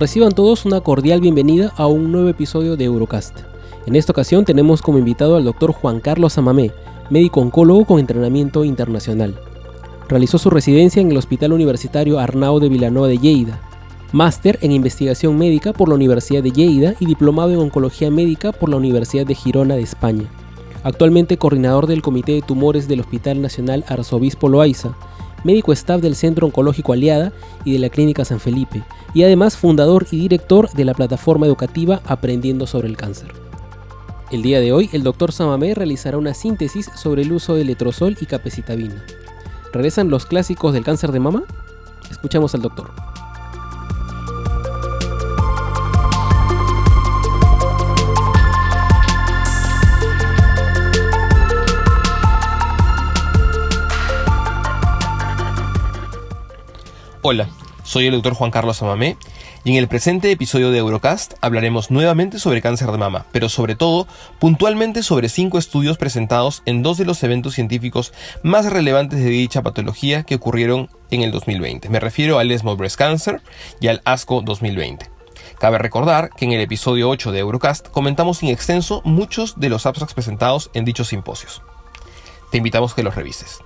Reciban 0.00 0.32
todos 0.32 0.64
una 0.64 0.80
cordial 0.80 1.20
bienvenida 1.20 1.74
a 1.76 1.86
un 1.86 2.10
nuevo 2.10 2.30
episodio 2.30 2.74
de 2.74 2.84
Eurocast. 2.86 3.40
En 3.84 3.96
esta 3.96 4.12
ocasión 4.12 4.46
tenemos 4.46 4.80
como 4.80 4.96
invitado 4.96 5.36
al 5.36 5.44
doctor 5.44 5.72
Juan 5.72 6.00
Carlos 6.00 6.38
Amamé, 6.38 6.70
médico 7.10 7.42
oncólogo 7.42 7.84
con 7.84 7.98
entrenamiento 7.98 8.64
internacional. 8.64 9.38
Realizó 10.08 10.38
su 10.38 10.48
residencia 10.48 11.02
en 11.02 11.10
el 11.10 11.18
Hospital 11.18 11.52
Universitario 11.52 12.18
Arnau 12.18 12.60
de 12.60 12.70
Vilanova 12.70 13.08
de 13.08 13.18
Lleida, 13.18 13.60
máster 14.12 14.58
en 14.62 14.72
investigación 14.72 15.36
médica 15.36 15.74
por 15.74 15.90
la 15.90 15.96
Universidad 15.96 16.42
de 16.42 16.52
Lleida 16.52 16.94
y 16.98 17.04
diplomado 17.04 17.50
en 17.50 17.58
oncología 17.58 18.10
médica 18.10 18.52
por 18.52 18.70
la 18.70 18.76
Universidad 18.76 19.26
de 19.26 19.34
Girona 19.34 19.74
de 19.74 19.82
España. 19.82 20.24
Actualmente 20.82 21.36
coordinador 21.36 21.86
del 21.86 22.00
Comité 22.00 22.32
de 22.32 22.40
Tumores 22.40 22.88
del 22.88 23.00
Hospital 23.00 23.42
Nacional 23.42 23.84
Arzobispo 23.86 24.48
Loaiza, 24.48 24.96
médico 25.44 25.72
staff 25.72 26.00
del 26.00 26.16
Centro 26.16 26.46
Oncológico 26.46 26.92
Aliada 26.92 27.32
y 27.64 27.72
de 27.72 27.78
la 27.78 27.88
Clínica 27.88 28.24
San 28.24 28.40
Felipe, 28.40 28.82
y 29.14 29.22
además 29.22 29.56
fundador 29.56 30.06
y 30.10 30.18
director 30.18 30.70
de 30.72 30.84
la 30.84 30.94
plataforma 30.94 31.46
educativa 31.46 32.00
Aprendiendo 32.06 32.66
sobre 32.66 32.88
el 32.88 32.96
Cáncer. 32.96 33.32
El 34.30 34.42
día 34.42 34.60
de 34.60 34.72
hoy, 34.72 34.88
el 34.92 35.02
doctor 35.02 35.32
Samamé 35.32 35.74
realizará 35.74 36.16
una 36.16 36.34
síntesis 36.34 36.88
sobre 36.94 37.22
el 37.22 37.32
uso 37.32 37.56
de 37.56 37.64
letrozol 37.64 38.16
y 38.20 38.26
capecitabina. 38.26 39.04
¿Regresan 39.72 40.08
los 40.08 40.24
clásicos 40.26 40.72
del 40.72 40.84
cáncer 40.84 41.10
de 41.10 41.20
mama? 41.20 41.42
Escuchamos 42.10 42.54
al 42.54 42.62
doctor. 42.62 42.92
Hola, 57.22 57.50
soy 57.84 58.06
el 58.06 58.14
doctor 58.14 58.32
Juan 58.32 58.50
Carlos 58.50 58.80
Amamé 58.80 59.18
y 59.62 59.72
en 59.72 59.76
el 59.76 59.88
presente 59.88 60.32
episodio 60.32 60.70
de 60.70 60.78
Eurocast 60.78 61.34
hablaremos 61.42 61.90
nuevamente 61.90 62.38
sobre 62.38 62.62
cáncer 62.62 62.90
de 62.90 62.96
mama, 62.96 63.26
pero 63.30 63.50
sobre 63.50 63.74
todo 63.74 64.06
puntualmente 64.38 65.02
sobre 65.02 65.28
cinco 65.28 65.58
estudios 65.58 65.98
presentados 65.98 66.62
en 66.64 66.82
dos 66.82 66.96
de 66.96 67.04
los 67.04 67.22
eventos 67.22 67.52
científicos 67.52 68.14
más 68.42 68.72
relevantes 68.72 69.18
de 69.18 69.28
dicha 69.28 69.60
patología 69.60 70.22
que 70.22 70.36
ocurrieron 70.36 70.88
en 71.10 71.20
el 71.20 71.30
2020. 71.30 71.90
Me 71.90 72.00
refiero 72.00 72.38
al 72.38 72.50
ESMO 72.50 72.74
Breast 72.76 72.96
Cancer 72.96 73.42
y 73.80 73.88
al 73.88 74.00
ASCO 74.06 74.40
2020. 74.40 75.10
Cabe 75.58 75.76
recordar 75.76 76.30
que 76.30 76.46
en 76.46 76.52
el 76.52 76.62
episodio 76.62 77.10
8 77.10 77.32
de 77.32 77.40
Eurocast 77.40 77.88
comentamos 77.88 78.42
en 78.42 78.48
extenso 78.48 79.02
muchos 79.04 79.60
de 79.60 79.68
los 79.68 79.84
abstracts 79.84 80.14
presentados 80.14 80.70
en 80.72 80.86
dichos 80.86 81.08
simposios. 81.08 81.60
Te 82.50 82.56
invitamos 82.56 82.92
a 82.92 82.96
que 82.96 83.02
los 83.02 83.14
revises. 83.14 83.60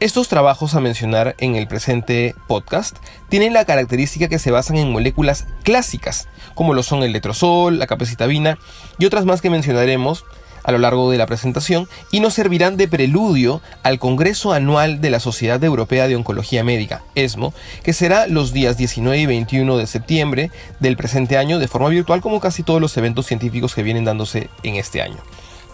Estos 0.00 0.28
trabajos 0.28 0.74
a 0.74 0.80
mencionar 0.80 1.34
en 1.36 1.56
el 1.56 1.68
presente 1.68 2.34
podcast 2.46 2.96
tienen 3.28 3.52
la 3.52 3.66
característica 3.66 4.28
que 4.28 4.38
se 4.38 4.50
basan 4.50 4.78
en 4.78 4.90
moléculas 4.90 5.44
clásicas, 5.62 6.26
como 6.54 6.72
lo 6.72 6.82
son 6.82 7.02
el 7.02 7.12
letrozol, 7.12 7.78
la 7.78 7.86
capecitabina 7.86 8.58
y 8.98 9.04
otras 9.04 9.26
más 9.26 9.42
que 9.42 9.50
mencionaremos 9.50 10.24
a 10.62 10.72
lo 10.72 10.78
largo 10.78 11.10
de 11.10 11.18
la 11.18 11.26
presentación 11.26 11.86
y 12.10 12.20
nos 12.20 12.32
servirán 12.32 12.78
de 12.78 12.88
preludio 12.88 13.60
al 13.82 13.98
Congreso 13.98 14.54
Anual 14.54 15.02
de 15.02 15.10
la 15.10 15.20
Sociedad 15.20 15.62
Europea 15.62 16.08
de 16.08 16.16
Oncología 16.16 16.64
Médica, 16.64 17.02
ESMO, 17.14 17.52
que 17.82 17.92
será 17.92 18.26
los 18.26 18.54
días 18.54 18.78
19 18.78 19.18
y 19.18 19.26
21 19.26 19.76
de 19.76 19.86
septiembre 19.86 20.50
del 20.78 20.96
presente 20.96 21.36
año 21.36 21.58
de 21.58 21.68
forma 21.68 21.90
virtual 21.90 22.22
como 22.22 22.40
casi 22.40 22.62
todos 22.62 22.80
los 22.80 22.96
eventos 22.96 23.26
científicos 23.26 23.74
que 23.74 23.82
vienen 23.82 24.06
dándose 24.06 24.48
en 24.62 24.76
este 24.76 25.02
año. 25.02 25.18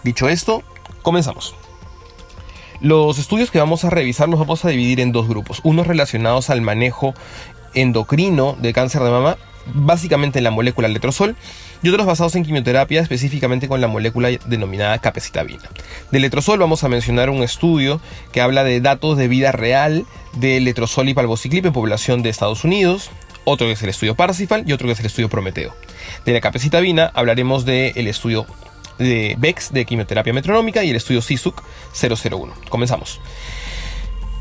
Dicho 0.03 0.27
esto, 0.27 0.63
comenzamos. 1.01 1.55
Los 2.79 3.17
estudios 3.17 3.49
que 3.49 3.59
vamos 3.59 3.83
a 3.85 3.89
revisar 3.89 4.29
los 4.29 4.39
vamos 4.39 4.63
a 4.63 4.69
dividir 4.69 4.99
en 4.99 5.11
dos 5.11 5.27
grupos. 5.27 5.61
Unos 5.63 5.87
relacionados 5.87 6.51
al 6.51 6.61
manejo 6.61 7.15
endocrino 7.73 8.55
de 8.59 8.71
cáncer 8.71 9.01
de 9.01 9.09
mama, 9.09 9.37
básicamente 9.73 10.39
en 10.39 10.43
la 10.43 10.51
molécula 10.51 10.87
letrozol, 10.87 11.35
y 11.81 11.89
otros 11.89 12.05
basados 12.05 12.35
en 12.35 12.43
quimioterapia, 12.43 13.01
específicamente 13.01 13.67
con 13.67 13.81
la 13.81 13.87
molécula 13.87 14.29
denominada 14.45 14.99
capecitabina. 14.99 15.63
De 16.11 16.19
letrozol 16.19 16.59
vamos 16.59 16.83
a 16.83 16.89
mencionar 16.89 17.29
un 17.31 17.41
estudio 17.41 17.99
que 18.31 18.41
habla 18.41 18.63
de 18.63 18.79
datos 18.79 19.17
de 19.17 19.27
vida 19.27 19.51
real 19.51 20.05
de 20.33 20.59
letrozol 20.59 21.09
y 21.09 21.13
palvociclip 21.15 21.65
en 21.65 21.73
población 21.73 22.21
de 22.21 22.29
Estados 22.29 22.63
Unidos, 22.63 23.09
otro 23.43 23.65
que 23.65 23.73
es 23.73 23.83
el 23.83 23.89
estudio 23.89 24.13
Parsifal 24.13 24.63
y 24.67 24.73
otro 24.73 24.87
que 24.87 24.93
es 24.93 24.99
el 24.99 25.05
estudio 25.07 25.29
Prometeo. 25.29 25.73
De 26.25 26.33
la 26.33 26.41
capecitabina 26.41 27.11
hablaremos 27.13 27.65
del 27.65 28.07
estudio 28.07 28.45
de 28.97 29.35
BEX 29.37 29.71
de 29.71 29.85
quimioterapia 29.85 30.33
metronómica 30.33 30.83
y 30.83 30.89
el 30.89 30.95
estudio 30.95 31.21
CISUC 31.21 31.61
001. 31.93 32.53
Comenzamos. 32.69 33.19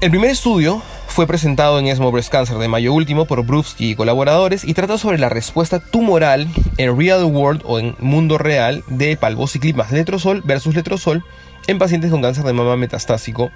El 0.00 0.10
primer 0.10 0.30
estudio 0.30 0.82
fue 1.06 1.26
presentado 1.26 1.78
en 1.78 1.86
ESMO 1.86 2.12
Breast 2.12 2.30
Cancer 2.30 2.58
de 2.58 2.68
mayo 2.68 2.92
último 2.92 3.24
por 3.24 3.42
Brufsky 3.46 3.92
y 3.92 3.94
colaboradores 3.94 4.64
y 4.64 4.74
trata 4.74 4.98
sobre 4.98 5.18
la 5.18 5.30
respuesta 5.30 5.80
tumoral 5.80 6.46
en 6.76 6.98
real 6.98 7.24
world 7.24 7.62
o 7.64 7.78
en 7.78 7.96
mundo 7.98 8.36
real 8.36 8.84
de 8.88 9.16
palvociclip 9.16 9.76
más 9.76 9.92
letrozol 9.92 10.42
versus 10.44 10.74
letrozol 10.74 11.24
en 11.66 11.78
pacientes 11.78 12.10
con 12.10 12.20
cáncer 12.20 12.44
de 12.44 12.52
mama 12.52 12.76
metastásico 12.76 13.50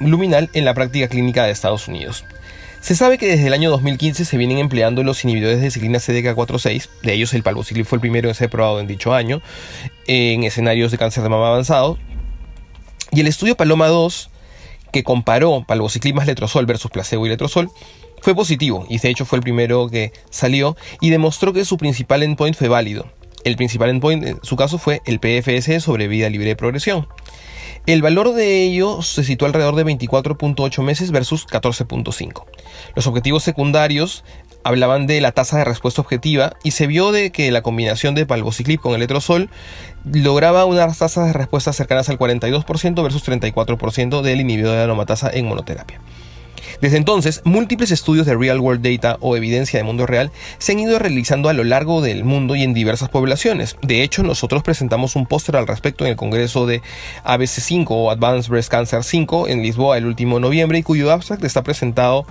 luminal 0.00 0.48
en 0.54 0.64
la 0.64 0.72
práctica 0.72 1.08
clínica 1.08 1.44
de 1.44 1.50
Estados 1.50 1.88
Unidos. 1.88 2.24
Se 2.80 2.94
sabe 2.94 3.18
que 3.18 3.26
desde 3.26 3.48
el 3.48 3.52
año 3.52 3.70
2015 3.70 4.24
se 4.24 4.36
vienen 4.36 4.58
empleando 4.58 5.02
los 5.02 5.22
inhibidores 5.24 5.60
de 5.60 5.70
ciclina 5.70 5.98
CDK4-6, 5.98 6.88
de 7.02 7.12
ellos 7.12 7.34
el 7.34 7.42
palvociclip 7.42 7.84
fue 7.84 7.96
el 7.96 8.00
primero 8.00 8.28
en 8.28 8.34
ser 8.34 8.48
probado 8.48 8.80
en 8.80 8.86
dicho 8.86 9.12
año, 9.12 9.42
en 10.06 10.44
escenarios 10.44 10.90
de 10.90 10.98
cáncer 10.98 11.22
de 11.22 11.28
mama 11.28 11.48
avanzado. 11.48 11.98
Y 13.10 13.20
el 13.20 13.26
estudio 13.26 13.56
Paloma 13.56 13.88
2, 13.88 14.30
que 14.92 15.02
comparó 15.02 15.64
palvociclip 15.66 16.14
más 16.14 16.26
letrozol 16.26 16.66
versus 16.66 16.90
placebo 16.90 17.26
y 17.26 17.28
letrozol, 17.28 17.70
fue 18.22 18.34
positivo, 18.34 18.86
y 18.88 18.98
de 18.98 19.10
hecho 19.10 19.24
fue 19.24 19.38
el 19.38 19.42
primero 19.42 19.88
que 19.88 20.12
salió, 20.30 20.76
y 21.00 21.10
demostró 21.10 21.52
que 21.52 21.64
su 21.64 21.76
principal 21.78 22.22
endpoint 22.22 22.56
fue 22.56 22.68
válido. 22.68 23.10
El 23.44 23.56
principal 23.56 23.90
endpoint 23.90 24.24
en 24.24 24.38
su 24.42 24.56
caso 24.56 24.78
fue 24.78 25.02
el 25.04 25.20
PFS 25.20 25.82
sobre 25.82 26.08
vida 26.08 26.30
libre 26.30 26.48
de 26.48 26.56
progresión. 26.56 27.08
El 27.88 28.02
valor 28.02 28.34
de 28.34 28.64
ello 28.64 29.00
se 29.00 29.24
sitúa 29.24 29.48
alrededor 29.48 29.74
de 29.74 29.86
24.8 29.86 30.82
meses 30.82 31.10
versus 31.10 31.46
14.5. 31.46 32.44
Los 32.94 33.06
objetivos 33.06 33.42
secundarios 33.42 34.24
hablaban 34.62 35.06
de 35.06 35.22
la 35.22 35.32
tasa 35.32 35.56
de 35.56 35.64
respuesta 35.64 36.02
objetiva 36.02 36.52
y 36.62 36.72
se 36.72 36.86
vio 36.86 37.12
de 37.12 37.32
que 37.32 37.50
la 37.50 37.62
combinación 37.62 38.14
de 38.14 38.26
palvociclip 38.26 38.78
con 38.78 38.92
el 38.92 39.00
letrozol 39.00 39.48
lograba 40.04 40.66
unas 40.66 40.98
tasas 40.98 41.28
de 41.28 41.32
respuesta 41.32 41.72
cercanas 41.72 42.10
al 42.10 42.18
42% 42.18 43.02
versus 43.02 43.26
34% 43.26 44.20
del 44.20 44.42
inhibidor 44.42 44.76
de 44.76 44.82
aromatasa 44.82 45.30
en 45.32 45.46
monoterapia. 45.46 45.98
Desde 46.80 46.96
entonces, 46.96 47.40
múltiples 47.44 47.90
estudios 47.90 48.26
de 48.26 48.36
real 48.36 48.60
world 48.60 48.86
data 48.86 49.16
o 49.20 49.36
evidencia 49.36 49.78
de 49.78 49.84
mundo 49.84 50.06
real 50.06 50.30
se 50.58 50.72
han 50.72 50.80
ido 50.80 50.98
realizando 50.98 51.48
a 51.48 51.52
lo 51.52 51.64
largo 51.64 52.00
del 52.00 52.24
mundo 52.24 52.56
y 52.56 52.62
en 52.62 52.74
diversas 52.74 53.08
poblaciones. 53.08 53.76
De 53.82 54.02
hecho, 54.02 54.22
nosotros 54.22 54.62
presentamos 54.62 55.16
un 55.16 55.26
póster 55.26 55.56
al 55.56 55.66
respecto 55.66 56.04
en 56.04 56.10
el 56.10 56.16
Congreso 56.16 56.66
de 56.66 56.82
ABC5 57.24 57.86
o 57.90 58.10
Advanced 58.10 58.50
Breast 58.50 58.70
Cancer 58.70 59.04
5 59.04 59.48
en 59.48 59.62
Lisboa 59.62 59.98
el 59.98 60.06
último 60.06 60.40
noviembre 60.40 60.78
y 60.78 60.82
cuyo 60.82 61.12
abstract 61.12 61.44
está 61.44 61.62
presentado 61.62 62.26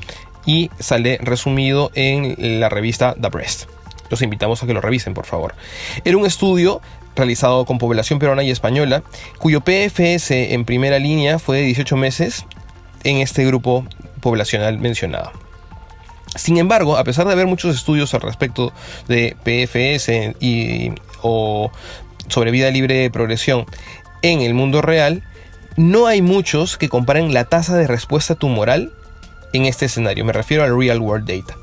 y 0.45 0.71
sale 0.79 1.19
resumido 1.21 1.91
en 1.93 2.59
la 2.59 2.69
revista 2.69 3.15
The 3.19 3.29
Breast. 3.29 3.65
Los 4.09 4.21
invitamos 4.21 4.63
a 4.63 4.67
que 4.67 4.73
lo 4.73 4.81
revisen, 4.81 5.13
por 5.13 5.25
favor. 5.25 5.53
Era 6.05 6.17
un 6.17 6.25
estudio 6.25 6.81
realizado 7.15 7.65
con 7.65 7.77
población 7.77 8.19
peruana 8.19 8.43
y 8.43 8.51
española, 8.51 9.03
cuyo 9.39 9.61
PFS 9.61 10.53
en 10.53 10.65
primera 10.65 10.99
línea 10.99 11.39
fue 11.39 11.57
de 11.57 11.63
18 11.63 11.97
meses 11.97 12.45
en 13.03 13.17
este 13.17 13.45
grupo 13.45 13.85
poblacional 14.21 14.77
mencionado. 14.77 15.31
Sin 16.35 16.57
embargo, 16.57 16.97
a 16.97 17.03
pesar 17.03 17.25
de 17.25 17.33
haber 17.33 17.47
muchos 17.47 17.75
estudios 17.75 18.13
al 18.13 18.21
respecto 18.21 18.73
de 19.07 19.35
PFS 19.43 20.35
y, 20.39 20.91
o 21.21 21.71
sobre 22.27 22.51
vida 22.51 22.69
libre 22.69 22.95
de 22.95 23.09
progresión 23.09 23.65
en 24.21 24.41
el 24.41 24.53
mundo 24.53 24.81
real, 24.81 25.23
no 25.77 26.07
hay 26.07 26.21
muchos 26.21 26.77
que 26.77 26.89
comparen 26.89 27.33
la 27.33 27.45
tasa 27.45 27.75
de 27.75 27.87
respuesta 27.87 28.35
tumoral 28.35 28.91
en 29.53 29.65
este 29.65 29.85
escenario. 29.85 30.25
Me 30.25 30.33
refiero 30.33 30.63
al 30.63 30.77
real 30.77 30.99
world 30.99 31.27
data. 31.27 31.55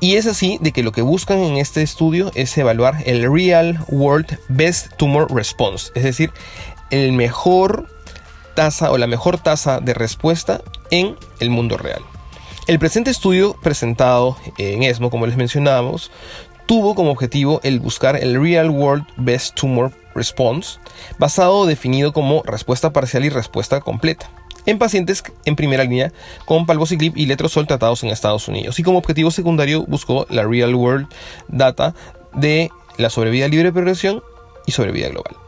Y 0.00 0.16
es 0.16 0.26
así 0.26 0.58
de 0.60 0.72
que 0.72 0.82
lo 0.82 0.92
que 0.92 1.02
buscan 1.02 1.38
en 1.38 1.56
este 1.56 1.82
estudio 1.82 2.30
es 2.34 2.56
evaluar 2.58 3.02
el 3.06 3.30
real 3.32 3.78
world 3.88 4.38
best 4.48 4.92
tumor 4.96 5.32
response, 5.32 5.90
es 5.94 6.02
decir, 6.02 6.30
el 6.90 7.12
mejor 7.12 7.88
tasa 8.54 8.90
o 8.90 8.98
la 8.98 9.06
mejor 9.06 9.38
tasa 9.38 9.80
de 9.80 9.94
respuesta 9.94 10.62
en 10.90 11.16
el 11.40 11.50
mundo 11.50 11.76
real. 11.76 12.02
El 12.66 12.78
presente 12.78 13.10
estudio 13.10 13.56
presentado 13.62 14.36
en 14.56 14.82
ESMO, 14.82 15.10
como 15.10 15.26
les 15.26 15.36
mencionábamos, 15.36 16.10
tuvo 16.66 16.94
como 16.94 17.10
objetivo 17.10 17.60
el 17.62 17.80
buscar 17.80 18.16
el 18.16 18.40
Real 18.40 18.70
World 18.70 19.04
Best 19.16 19.54
Tumor 19.54 19.92
Response, 20.14 20.78
basado 21.18 21.58
o 21.58 21.66
definido 21.66 22.12
como 22.12 22.42
respuesta 22.44 22.92
parcial 22.92 23.24
y 23.24 23.28
respuesta 23.28 23.80
completa 23.80 24.30
en 24.66 24.78
pacientes 24.78 25.22
en 25.44 25.56
primera 25.56 25.84
línea 25.84 26.12
con 26.46 26.66
palvociclip 26.66 27.16
y 27.16 27.26
letrozol 27.26 27.66
tratados 27.66 28.02
en 28.02 28.10
Estados 28.10 28.48
Unidos. 28.48 28.78
Y 28.78 28.82
como 28.82 28.98
objetivo 28.98 29.30
secundario 29.30 29.84
buscó 29.86 30.26
la 30.30 30.44
Real 30.44 30.74
World 30.74 31.08
Data 31.48 31.94
de 32.32 32.70
la 32.96 33.10
sobrevida 33.10 33.48
libre 33.48 33.68
de 33.68 33.72
progresión 33.72 34.22
y 34.66 34.72
sobrevida 34.72 35.08
global. 35.08 35.43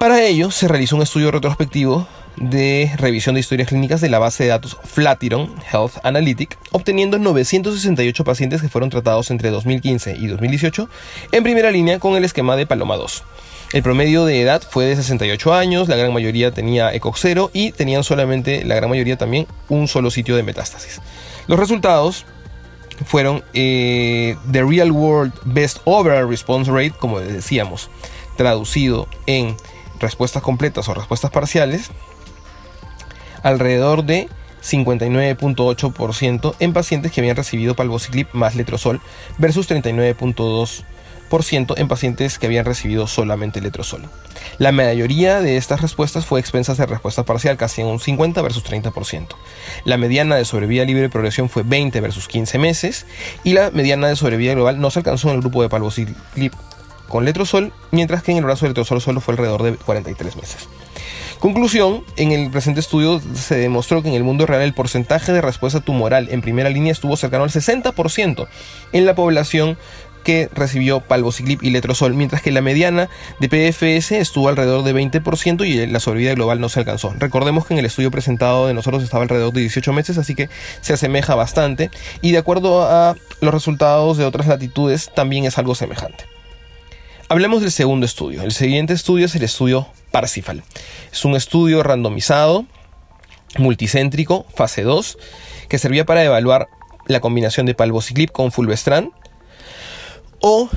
Para 0.00 0.22
ello 0.22 0.50
se 0.50 0.66
realizó 0.66 0.96
un 0.96 1.02
estudio 1.02 1.30
retrospectivo 1.30 2.08
de 2.38 2.90
revisión 2.96 3.34
de 3.34 3.42
historias 3.42 3.68
clínicas 3.68 4.00
de 4.00 4.08
la 4.08 4.18
base 4.18 4.44
de 4.44 4.48
datos 4.48 4.78
Flatiron 4.82 5.54
Health 5.70 5.98
Analytic, 6.02 6.56
obteniendo 6.70 7.18
968 7.18 8.24
pacientes 8.24 8.62
que 8.62 8.70
fueron 8.70 8.88
tratados 8.88 9.30
entre 9.30 9.50
2015 9.50 10.16
y 10.16 10.26
2018 10.28 10.88
en 11.32 11.42
primera 11.42 11.70
línea 11.70 11.98
con 11.98 12.16
el 12.16 12.24
esquema 12.24 12.56
de 12.56 12.64
Paloma 12.64 12.96
2. 12.96 13.24
El 13.74 13.82
promedio 13.82 14.24
de 14.24 14.40
edad 14.40 14.62
fue 14.62 14.86
de 14.86 14.96
68 14.96 15.52
años, 15.52 15.86
la 15.86 15.96
gran 15.96 16.14
mayoría 16.14 16.50
tenía 16.50 16.94
ECOX 16.94 17.20
0 17.20 17.50
y 17.52 17.72
tenían 17.72 18.02
solamente, 18.02 18.64
la 18.64 18.76
gran 18.76 18.88
mayoría 18.88 19.18
también, 19.18 19.46
un 19.68 19.86
solo 19.86 20.10
sitio 20.10 20.34
de 20.34 20.42
metástasis. 20.42 21.02
Los 21.46 21.60
resultados 21.60 22.24
fueron 23.04 23.44
eh, 23.52 24.34
The 24.50 24.62
Real 24.62 24.92
World 24.92 25.34
Best 25.44 25.80
Overall 25.84 26.26
Response 26.26 26.70
Rate, 26.70 26.94
como 26.98 27.20
decíamos, 27.20 27.90
traducido 28.38 29.06
en 29.26 29.56
respuestas 30.00 30.42
completas 30.42 30.88
o 30.88 30.94
respuestas 30.94 31.30
parciales, 31.30 31.90
alrededor 33.42 34.04
de 34.04 34.28
59.8% 34.62 36.54
en 36.58 36.72
pacientes 36.72 37.12
que 37.12 37.20
habían 37.20 37.36
recibido 37.36 37.74
palvociclip 37.74 38.32
más 38.32 38.56
letrozol 38.56 39.00
versus 39.38 39.70
39.2% 39.70 41.74
en 41.76 41.88
pacientes 41.88 42.38
que 42.38 42.46
habían 42.46 42.64
recibido 42.64 43.06
solamente 43.06 43.60
letrozol. 43.60 44.08
La 44.58 44.72
mayoría 44.72 45.40
de 45.40 45.56
estas 45.56 45.80
respuestas 45.80 46.26
fue 46.26 46.40
expensas 46.40 46.76
de 46.76 46.86
respuesta 46.86 47.24
parcial, 47.24 47.56
casi 47.56 47.80
en 47.80 47.86
un 47.86 48.00
50 48.00 48.42
versus 48.42 48.64
30%. 48.64 49.28
La 49.84 49.96
mediana 49.96 50.36
de 50.36 50.44
sobrevida 50.44 50.84
libre 50.84 51.02
de 51.02 51.08
progresión 51.08 51.48
fue 51.48 51.62
20 51.62 52.00
versus 52.00 52.28
15 52.28 52.58
meses 52.58 53.06
y 53.44 53.52
la 53.52 53.70
mediana 53.70 54.08
de 54.08 54.16
sobrevida 54.16 54.54
global 54.54 54.80
no 54.80 54.90
se 54.90 54.98
alcanzó 54.98 55.28
en 55.28 55.36
el 55.36 55.40
grupo 55.40 55.62
de 55.62 55.68
palvociclip 55.68 56.52
con 57.10 57.26
letrozol, 57.26 57.74
mientras 57.90 58.22
que 58.22 58.32
en 58.32 58.38
el 58.38 58.44
brazo 58.44 58.64
de 58.64 58.70
letrozol 58.70 59.02
solo 59.02 59.20
fue 59.20 59.32
alrededor 59.32 59.62
de 59.62 59.74
43 59.74 60.36
meses. 60.36 60.68
Conclusión, 61.40 62.04
en 62.16 62.32
el 62.32 62.50
presente 62.50 62.80
estudio 62.80 63.20
se 63.34 63.56
demostró 63.56 64.02
que 64.02 64.08
en 64.08 64.14
el 64.14 64.24
mundo 64.24 64.46
real 64.46 64.62
el 64.62 64.74
porcentaje 64.74 65.32
de 65.32 65.40
respuesta 65.40 65.80
tumoral 65.80 66.28
en 66.30 66.42
primera 66.42 66.68
línea 66.70 66.92
estuvo 66.92 67.16
cercano 67.16 67.44
al 67.44 67.50
60% 67.50 68.46
en 68.92 69.06
la 69.06 69.14
población 69.14 69.78
que 70.22 70.50
recibió 70.52 71.00
palvociclip 71.00 71.62
y 71.62 71.70
letrozol, 71.70 72.14
mientras 72.14 72.42
que 72.42 72.52
la 72.52 72.60
mediana 72.60 73.08
de 73.40 73.48
PFS 73.48 74.12
estuvo 74.12 74.48
alrededor 74.48 74.84
de 74.84 74.94
20% 74.94 75.66
y 75.66 75.86
la 75.86 75.98
sobrevida 75.98 76.34
global 76.34 76.60
no 76.60 76.68
se 76.68 76.80
alcanzó. 76.80 77.14
Recordemos 77.18 77.66
que 77.66 77.74
en 77.74 77.80
el 77.80 77.86
estudio 77.86 78.10
presentado 78.10 78.66
de 78.66 78.74
nosotros 78.74 79.02
estaba 79.02 79.22
alrededor 79.22 79.52
de 79.52 79.62
18 79.62 79.92
meses, 79.92 80.18
así 80.18 80.34
que 80.34 80.48
se 80.82 80.92
asemeja 80.92 81.34
bastante 81.34 81.90
y 82.20 82.32
de 82.32 82.38
acuerdo 82.38 82.82
a 82.82 83.16
los 83.40 83.54
resultados 83.54 84.18
de 84.18 84.24
otras 84.24 84.46
latitudes 84.46 85.10
también 85.14 85.46
es 85.46 85.58
algo 85.58 85.74
semejante. 85.74 86.29
Hablemos 87.30 87.60
del 87.60 87.70
segundo 87.70 88.06
estudio. 88.06 88.42
El 88.42 88.50
siguiente 88.50 88.92
estudio 88.92 89.26
es 89.26 89.36
el 89.36 89.44
estudio 89.44 89.86
Parsifal. 90.10 90.64
Es 91.12 91.24
un 91.24 91.36
estudio 91.36 91.80
randomizado, 91.84 92.66
multicéntrico, 93.56 94.46
fase 94.52 94.82
2, 94.82 95.16
que 95.68 95.78
servía 95.78 96.04
para 96.04 96.24
evaluar 96.24 96.66
la 97.06 97.20
combinación 97.20 97.66
de 97.66 97.76
palvociclip 97.76 98.32
con 98.32 98.50
fulvestrant 98.50 99.12
o 100.40 100.68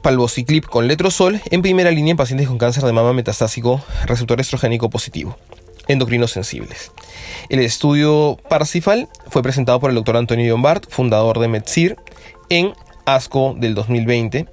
palvociclip 0.00 0.66
con 0.66 0.86
letrozol 0.86 1.40
en 1.50 1.62
primera 1.62 1.90
línea 1.90 2.12
en 2.12 2.16
pacientes 2.16 2.46
con 2.46 2.58
cáncer 2.58 2.84
de 2.84 2.92
mama 2.92 3.12
metastásico 3.12 3.82
receptor 4.06 4.40
estrogénico 4.40 4.90
positivo, 4.90 5.36
endocrinos 5.88 6.30
sensibles. 6.30 6.92
El 7.48 7.58
estudio 7.58 8.38
Parsifal 8.48 9.08
fue 9.30 9.42
presentado 9.42 9.80
por 9.80 9.90
el 9.90 9.96
doctor 9.96 10.16
Antonio 10.16 10.48
Lombard, 10.48 10.82
fundador 10.88 11.40
de 11.40 11.48
MedSir, 11.48 11.96
en 12.50 12.72
ASCO 13.04 13.56
del 13.58 13.74
2020 13.74 14.46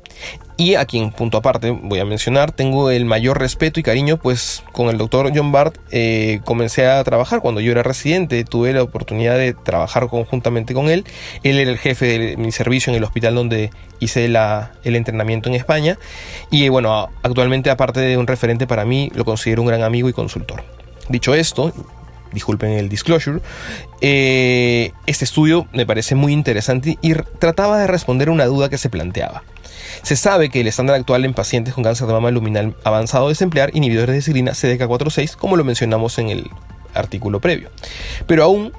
y 0.57 0.75
a 0.75 0.85
quien, 0.85 1.11
punto 1.11 1.37
aparte, 1.37 1.71
voy 1.71 1.99
a 1.99 2.05
mencionar, 2.05 2.51
tengo 2.51 2.89
el 2.89 3.03
mayor 3.05 3.39
respeto 3.39 3.79
y 3.79 3.83
cariño, 3.83 4.17
pues 4.17 4.63
con 4.71 4.87
el 4.87 4.97
doctor 4.97 5.31
John 5.35 5.51
Bart 5.51 5.77
eh, 5.91 6.39
comencé 6.45 6.87
a 6.87 7.03
trabajar 7.03 7.41
cuando 7.41 7.59
yo 7.59 7.71
era 7.73 7.83
residente, 7.83 8.43
tuve 8.45 8.71
la 8.71 8.81
oportunidad 8.83 9.37
de 9.37 9.53
trabajar 9.53 10.07
conjuntamente 10.07 10.73
con 10.73 10.89
él. 10.89 11.03
Él 11.43 11.59
era 11.59 11.69
el 11.69 11.77
jefe 11.77 12.17
de 12.17 12.37
mi 12.37 12.53
servicio 12.53 12.91
en 12.91 12.97
el 12.97 13.03
hospital 13.03 13.35
donde 13.35 13.69
hice 13.99 14.29
la, 14.29 14.71
el 14.83 14.95
entrenamiento 14.95 15.49
en 15.49 15.55
España. 15.55 15.97
Y 16.51 16.69
bueno, 16.69 17.09
actualmente, 17.21 17.69
aparte 17.69 17.99
de 17.99 18.17
un 18.17 18.27
referente 18.27 18.65
para 18.65 18.85
mí, 18.85 19.11
lo 19.13 19.25
considero 19.25 19.61
un 19.61 19.67
gran 19.67 19.83
amigo 19.83 20.07
y 20.07 20.13
consultor. 20.13 20.63
Dicho 21.09 21.33
esto, 21.33 21.73
disculpen 22.31 22.71
el 22.71 22.87
disclosure, 22.87 23.41
eh, 24.01 24.91
este 25.05 25.25
estudio 25.25 25.67
me 25.73 25.85
parece 25.85 26.15
muy 26.15 26.33
interesante 26.33 26.97
y 27.01 27.13
trataba 27.39 27.79
de 27.79 27.87
responder 27.87 28.29
una 28.29 28.45
duda 28.45 28.69
que 28.69 28.77
se 28.77 28.89
planteaba. 28.89 29.43
Se 30.01 30.15
sabe 30.15 30.49
que 30.49 30.61
el 30.61 30.67
estándar 30.67 30.95
actual 30.95 31.25
en 31.25 31.33
pacientes 31.33 31.73
con 31.73 31.83
cáncer 31.83 32.07
de 32.07 32.13
mama 32.13 32.31
luminal 32.31 32.75
avanzado 32.83 33.29
es 33.31 33.41
emplear 33.41 33.71
inhibidores 33.75 34.15
de 34.15 34.21
ciclina 34.21 34.51
CDK4-6, 34.51 35.35
como 35.35 35.57
lo 35.57 35.63
mencionamos 35.63 36.17
en 36.19 36.29
el 36.29 36.49
artículo 36.93 37.39
previo. 37.39 37.69
Pero 38.27 38.43
aún 38.43 38.73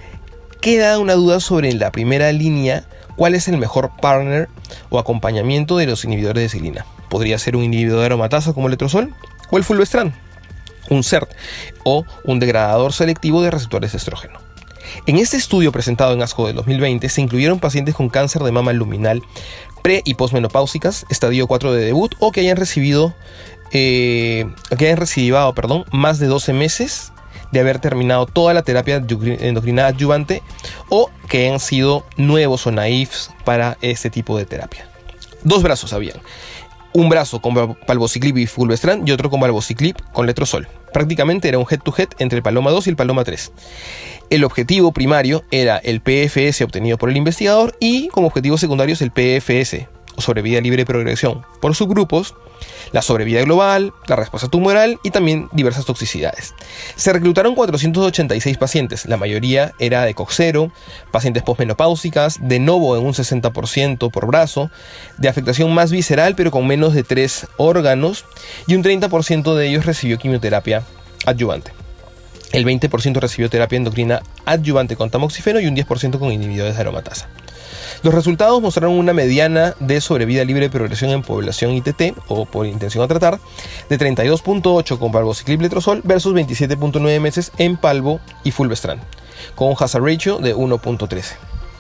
queda 0.61 0.99
una 0.99 1.15
duda 1.15 1.41
sobre 1.41 1.73
la 1.73 1.93
primera 1.93 2.33
línea, 2.33 2.85
cuál 3.17 3.35
es 3.35 3.49
el 3.49 3.59
mejor 3.59 3.93
partner 4.01 4.49
o 4.91 4.99
acompañamiento 4.99 5.77
de 5.77 5.87
los 5.87 6.05
inhibidores 6.05 6.43
de 6.43 6.49
ciclina. 6.49 6.87
¿Podría 7.09 7.39
ser 7.39 7.57
un 7.57 7.65
inhibidor 7.65 8.01
de 8.01 8.07
aromatasa 8.07 8.53
como 8.53 8.67
el 8.67 8.73
letrozol 8.73 9.15
o 9.51 9.59
el 9.59 9.65
fulvestrant? 9.65 10.15
un 10.91 11.05
CERT 11.05 11.31
o 11.85 12.05
un 12.25 12.39
degradador 12.39 12.93
selectivo 12.93 13.43
de 13.43 13.51
receptores 13.51 13.93
de 13.93 13.99
estrógeno. 13.99 14.39
En 15.07 15.17
este 15.17 15.37
estudio 15.37 15.73
presentado 15.73 16.15
en 16.15 16.23
ASCO 16.23 16.47
del 16.47 16.57
2020 16.57 17.09
se 17.09 17.21
incluyeron 17.21 17.59
pacientes 17.59 17.95
con 17.95 18.09
cáncer 18.09 18.43
de 18.43 18.53
mama 18.53 18.73
luminal 18.73 19.23
pre 19.87 20.03
y 20.05 20.15
posmenopáusicas, 20.15 21.07
estadio 21.11 21.47
4 21.47 21.73
de 21.73 21.85
debut 21.85 22.13
o 22.19 22.33
que 22.33 22.41
hayan 22.41 22.57
recibido 22.57 23.15
eh, 23.71 24.45
que 24.77 24.89
hayan 24.89 25.55
perdón, 25.55 25.85
más 25.93 26.19
de 26.19 26.27
12 26.27 26.53
meses 26.55 27.13
de 27.53 27.61
haber 27.61 27.79
terminado 27.79 28.27
toda 28.27 28.53
la 28.53 28.63
terapia 28.63 28.97
endocrina 28.97 29.87
adyuvante 29.87 30.43
o 30.89 31.09
que 31.29 31.47
hayan 31.47 31.61
sido 31.61 32.05
nuevos 32.17 32.67
o 32.67 32.73
naifs 32.73 33.31
para 33.45 33.79
este 33.81 34.11
tipo 34.11 34.37
de 34.37 34.45
terapia. 34.45 34.89
Dos 35.45 35.63
brazos 35.63 35.93
habían. 35.93 36.21
Un 36.93 37.09
brazo 37.09 37.41
con 37.41 37.77
palvociclip 37.77 38.39
y 38.39 38.49
fulvestrant 38.49 39.09
y 39.09 39.13
otro 39.13 39.31
con 39.31 39.39
palvociclip 39.39 40.01
con 40.13 40.27
letrozol. 40.27 40.67
Prácticamente 40.97 41.47
era 41.49 41.59
un 41.59 41.67
head-to-head 41.71 42.09
entre 42.21 42.39
el 42.39 42.43
Paloma 42.43 42.71
2 42.71 42.87
y 42.87 42.89
el 42.89 42.97
Paloma 42.97 43.23
3. 43.23 43.53
El 44.31 44.45
objetivo 44.45 44.93
primario 44.93 45.45
era 45.51 45.77
el 45.77 46.01
PFS 46.01 46.63
obtenido 46.65 46.97
por 46.97 47.11
el 47.11 47.19
investigador 47.19 47.77
y 47.81 48.09
como 48.09 48.29
objetivo 48.29 48.57
secundario 48.57 48.97
el 48.99 49.11
PFS, 49.11 49.89
o 50.17 50.23
sobrevida 50.23 50.61
libre 50.61 50.85
progresión, 50.85 51.45
por 51.61 51.75
subgrupos, 51.75 52.35
la 52.93 53.03
sobrevida 53.03 53.43
global, 53.43 53.93
la 54.07 54.17
respuesta 54.17 54.49
tumoral 54.49 54.99
y 55.03 55.11
también 55.11 55.49
diversas 55.53 55.85
toxicidades. 55.85 56.55
Se 56.97 57.13
reclutaron 57.13 57.55
486 57.55 58.57
pacientes, 58.59 59.07
la 59.07 59.17
mayoría 59.17 59.73
era 59.79 60.05
de 60.05 60.15
coxero, 60.15 60.73
pacientes 61.11 61.43
posmenopáusicas, 61.43 62.39
de 62.41 62.59
novo 62.59 62.97
en 62.97 63.05
un 63.05 63.13
60% 63.13 64.11
por 64.11 64.27
brazo, 64.27 64.71
de 65.19 65.29
afectación 65.29 65.73
más 65.73 65.91
visceral 65.91 66.35
pero 66.35 66.51
con 66.51 66.67
menos 66.67 66.95
de 66.95 67.03
3 67.03 67.47
órganos 67.57 68.25
y 68.67 68.75
un 68.75 68.83
30% 68.83 69.55
de 69.55 69.69
ellos 69.69 69.87
recibió 69.87 70.19
quimioterapia 70.19 70.83
adyuvante. 71.27 71.73
El 72.53 72.65
20% 72.65 73.21
recibió 73.21 73.51
terapia 73.51 73.77
endocrina 73.77 74.23
adyuvante 74.45 74.97
con 74.97 75.11
tamoxifeno 75.11 75.61
y 75.61 75.67
un 75.67 75.77
10% 75.77 76.19
con 76.19 76.33
inhibidores 76.33 76.77
de 76.77 76.81
aromatasa. 76.81 77.29
Los 78.03 78.15
resultados 78.15 78.61
mostraron 78.61 78.99
una 78.99 79.13
mediana 79.13 79.75
de 79.81 80.01
sobrevida 80.01 80.45
libre 80.45 80.67
de 80.67 80.71
progresión 80.71 81.11
en 81.11 81.23
población 81.23 81.73
ITT 81.73 82.17
o 82.29 82.45
por 82.47 82.67
intención 82.67 83.03
a 83.03 83.09
tratar 83.09 83.41
de 83.89 83.99
32.8 83.99 84.99
con 84.99 85.13
palvociclip 85.13 85.61
letrozol 85.61 86.03
versus 86.05 86.35
27.9 86.35 87.21
meses 87.21 87.53
en 87.59 87.77
palvo 87.77 88.21
y 88.45 88.51
fulvestrant, 88.51 89.03
con 89.55 89.69
un 89.69 89.77
hazard 89.79 90.05
ratio 90.05 90.39
de 90.39 90.55
1.13. 90.55 91.25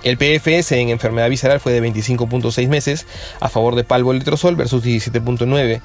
El 0.02 0.18
PFS 0.18 0.72
en 0.72 0.90
enfermedad 0.90 1.28
visceral 1.28 1.60
fue 1.60 1.72
de 1.72 1.82
25.6 1.82 2.68
meses 2.68 3.06
a 3.40 3.48
favor 3.48 3.74
de 3.74 3.84
palvo 3.84 4.12
letrozol 4.12 4.56
versus 4.56 4.84
17.9 4.84 5.80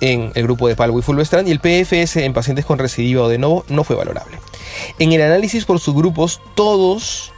en 0.00 0.30
el 0.34 0.42
grupo 0.42 0.68
de 0.68 0.76
palvo 0.76 0.98
y 0.98 1.02
fulvestrant 1.02 1.48
y 1.48 1.52
el 1.52 1.60
PFS 1.60 2.16
en 2.16 2.34
pacientes 2.34 2.66
con 2.66 2.78
recidiva 2.78 3.22
o 3.22 3.28
de 3.28 3.38
nuevo 3.38 3.64
no 3.68 3.82
fue 3.82 3.96
valorable. 3.96 4.38
En 4.98 5.12
el 5.12 5.22
análisis 5.22 5.64
por 5.64 5.80
subgrupos 5.80 6.40
todos 6.54 7.32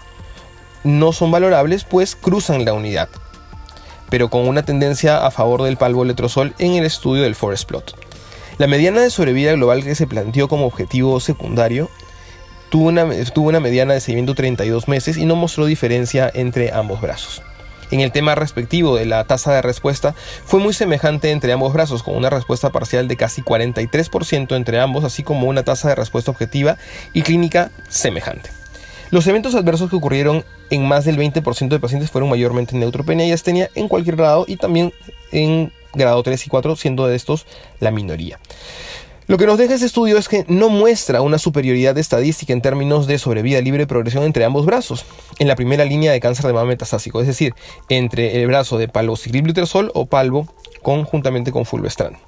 no 0.85 1.13
son 1.13 1.31
valorables 1.31 1.85
pues 1.85 2.17
cruzan 2.17 2.65
la 2.65 2.73
unidad, 2.73 3.09
pero 4.11 4.31
con 4.31 4.47
una 4.49 4.63
tendencia 4.63 5.27
a 5.27 5.31
favor 5.31 5.63
del 5.63 5.77
palvo 5.77 6.05
letrozol 6.05 6.55
en 6.59 6.75
el 6.75 6.85
estudio 6.85 7.23
del 7.23 7.35
Forest 7.35 7.69
Plot. 7.69 8.09
La 8.59 8.67
mediana 8.67 9.03
de 9.03 9.11
sobrevida 9.11 9.53
global 9.53 9.85
que 9.85 9.95
se 9.95 10.07
planteó 10.07 10.49
como 10.49 10.67
objetivo 10.67 11.21
secundario 11.21 11.89
tuvo 12.71 12.89
una, 12.89 13.07
tuvo 13.33 13.49
una 13.49 13.61
mediana 13.61 13.95
de 13.95 14.01
seguimiento 14.01 14.35
32 14.35 14.89
meses 14.89 15.17
y 15.17 15.27
no 15.27 15.37
mostró 15.37 15.67
diferencia 15.67 16.31
entre 16.33 16.73
ambos 16.73 17.01
brazos. 17.01 17.43
en 17.91 18.01
el 18.01 18.13
tema 18.13 18.35
respectivo 18.35 18.97
de 18.97 19.07
la 19.07 19.25
tasa 19.25 19.55
de 19.55 19.63
respuesta 19.63 20.15
fue 20.45 20.61
muy 20.61 20.75
semejante 20.75 21.31
entre 21.31 21.53
ambos 21.53 21.73
brazos, 21.73 22.03
con 22.03 22.17
una 22.17 22.29
respuesta 22.29 22.71
parcial 22.71 23.09
de 23.09 23.17
casi 23.17 23.43
43% 23.43 24.57
entre 24.57 24.81
ambos, 24.81 25.05
así 25.05 25.23
como 25.23 25.47
una 25.47 25.63
tasa 25.63 25.89
de 25.89 25.95
respuesta 25.95 26.31
objetiva 26.31 26.77
y 27.15 27.23
clínica 27.23 27.71
semejante. 27.89 28.58
Los 29.11 29.27
eventos 29.27 29.55
adversos 29.55 29.89
que 29.89 29.97
ocurrieron 29.97 30.45
en 30.69 30.87
más 30.87 31.07
del 31.07 31.17
20% 31.17 31.69
de 31.69 31.81
pacientes 31.81 32.11
fueron 32.11 32.29
mayormente 32.29 32.77
neutropenia 32.77 33.27
y 33.27 33.33
astenia 33.33 33.71
en 33.75 33.89
cualquier 33.89 34.17
grado 34.17 34.45
y 34.47 34.57
también 34.57 34.93
en 35.33 35.73
grado 35.95 36.23
3 36.23 36.47
y 36.47 36.51
4, 36.51 36.77
siendo 36.77 37.07
de 37.07 37.17
estos 37.17 37.47
la 37.81 37.91
minoría. 37.91 38.39
Lo 39.27 39.37
que 39.37 39.47
nos 39.47 39.59
deja 39.59 39.75
este 39.75 39.87
estudio 39.87 40.17
es 40.17 40.29
que 40.29 40.45
no 40.49 40.69
muestra 40.69 41.21
una 41.23 41.39
superioridad 41.39 41.97
estadística 41.99 42.53
en 42.53 42.63
términos 42.63 43.07
de 43.07 43.19
sobrevida 43.19 43.61
libre 43.61 43.81
de 43.81 43.87
progresión 43.87 44.25
entre 44.25 44.45
ambos 44.45 44.67
brazos, 44.67 45.05
en 45.39 45.49
la 45.49 45.57
primera 45.57 45.85
línea 45.85 46.13
de 46.13 46.21
cáncer 46.21 46.47
de 46.47 46.53
mama 46.53 46.69
metastásico, 46.69 47.21
es 47.21 47.27
decir, 47.27 47.55
entre 47.89 48.41
el 48.41 48.47
brazo 48.47 48.79
de 48.79 48.89
palbociclib 48.89 49.55
o 49.95 50.07
palvo 50.07 50.49
conjuntamente 50.83 51.53
con 51.53 51.65
fulvestrán. 51.65 52.28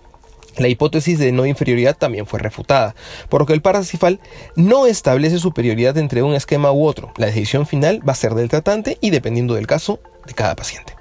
La 0.57 0.69
hipótesis 0.69 1.19
de 1.19 1.33
no 1.33 1.47
inferioridad 1.47 1.97
también 1.97 2.26
fue 2.26 2.38
refutada, 2.38 2.95
por 3.28 3.40
lo 3.40 3.47
que 3.47 3.52
el 3.52 3.62
paracifal 3.62 4.21
no 4.57 4.87
establece 4.87 5.38
superioridad 5.38 5.97
entre 5.99 6.23
un 6.23 6.35
esquema 6.35 6.73
u 6.73 6.87
otro. 6.87 7.12
La 7.16 7.26
decisión 7.26 7.66
final 7.66 8.07
va 8.07 8.12
a 8.12 8.16
ser 8.16 8.35
del 8.35 8.49
tratante 8.49 8.99
y 9.00 9.11
dependiendo 9.11 9.54
del 9.54 9.66
caso 9.66 10.00
de 10.26 10.35
cada 10.35 10.57
paciente. 10.57 10.95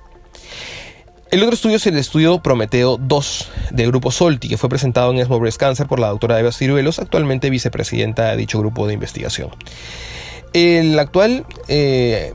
El 1.31 1.43
otro 1.43 1.53
estudio 1.53 1.75
es 1.75 1.85
el 1.85 1.95
estudio 1.97 2.41
Prometeo 2.41 2.97
2 2.97 3.51
del 3.69 3.87
grupo 3.87 4.09
Solti, 4.09 4.49
que 4.49 4.57
fue 4.57 4.67
presentado 4.67 5.11
en 5.11 5.19
ESMO 5.19 5.39
Breast 5.39 5.59
Cancer 5.59 5.85
por 5.85 5.99
la 5.99 6.07
doctora 6.07 6.39
Eva 6.39 6.51
Ciruelos, 6.51 6.97
actualmente 6.97 7.51
vicepresidenta 7.51 8.31
de 8.31 8.37
dicho 8.37 8.57
grupo 8.57 8.87
de 8.87 8.95
investigación. 8.95 9.51
El 10.53 10.97
actual 10.97 11.45
eh, 11.67 12.33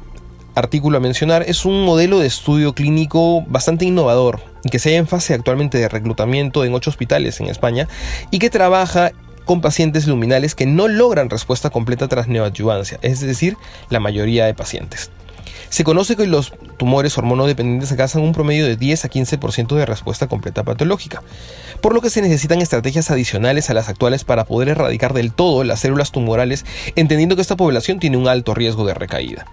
artículo 0.54 0.98
a 0.98 1.00
mencionar 1.00 1.44
es 1.46 1.64
un 1.64 1.84
modelo 1.84 2.18
de 2.18 2.26
estudio 2.26 2.74
clínico 2.74 3.42
bastante 3.46 3.84
innovador, 3.84 4.40
que 4.70 4.78
se 4.78 4.90
halla 4.90 4.98
en 4.98 5.08
fase 5.08 5.34
actualmente 5.34 5.78
de 5.78 5.88
reclutamiento 5.88 6.64
en 6.64 6.74
ocho 6.74 6.90
hospitales 6.90 7.40
en 7.40 7.48
España 7.48 7.88
y 8.30 8.38
que 8.38 8.50
trabaja 8.50 9.12
con 9.44 9.60
pacientes 9.60 10.06
luminales 10.06 10.54
que 10.54 10.66
no 10.66 10.88
logran 10.88 11.30
respuesta 11.30 11.70
completa 11.70 12.08
tras 12.08 12.28
neoadyuvancia, 12.28 12.98
es 13.02 13.20
decir, 13.20 13.56
la 13.90 14.00
mayoría 14.00 14.46
de 14.46 14.54
pacientes. 14.54 15.10
Se 15.68 15.82
conoce 15.82 16.14
que 16.14 16.26
los 16.26 16.52
tumores 16.78 17.18
hormonodependientes 17.18 17.90
alcanzan 17.90 18.22
un 18.22 18.32
promedio 18.32 18.64
de 18.64 18.76
10 18.76 19.06
a 19.06 19.10
15% 19.10 19.74
de 19.74 19.84
respuesta 19.84 20.28
completa 20.28 20.62
patológica, 20.62 21.22
por 21.80 21.94
lo 21.94 22.00
que 22.00 22.10
se 22.10 22.22
necesitan 22.22 22.60
estrategias 22.60 23.10
adicionales 23.10 23.70
a 23.70 23.74
las 23.74 23.88
actuales 23.88 24.24
para 24.24 24.44
poder 24.44 24.68
erradicar 24.68 25.14
del 25.14 25.32
todo 25.32 25.64
las 25.64 25.80
células 25.80 26.12
tumorales, 26.12 26.64
entendiendo 26.94 27.34
que 27.34 27.42
esta 27.42 27.56
población 27.56 27.98
tiene 27.98 28.16
un 28.16 28.28
alto 28.28 28.54
riesgo 28.54 28.86
de 28.86 28.94
recaída. 28.94 29.46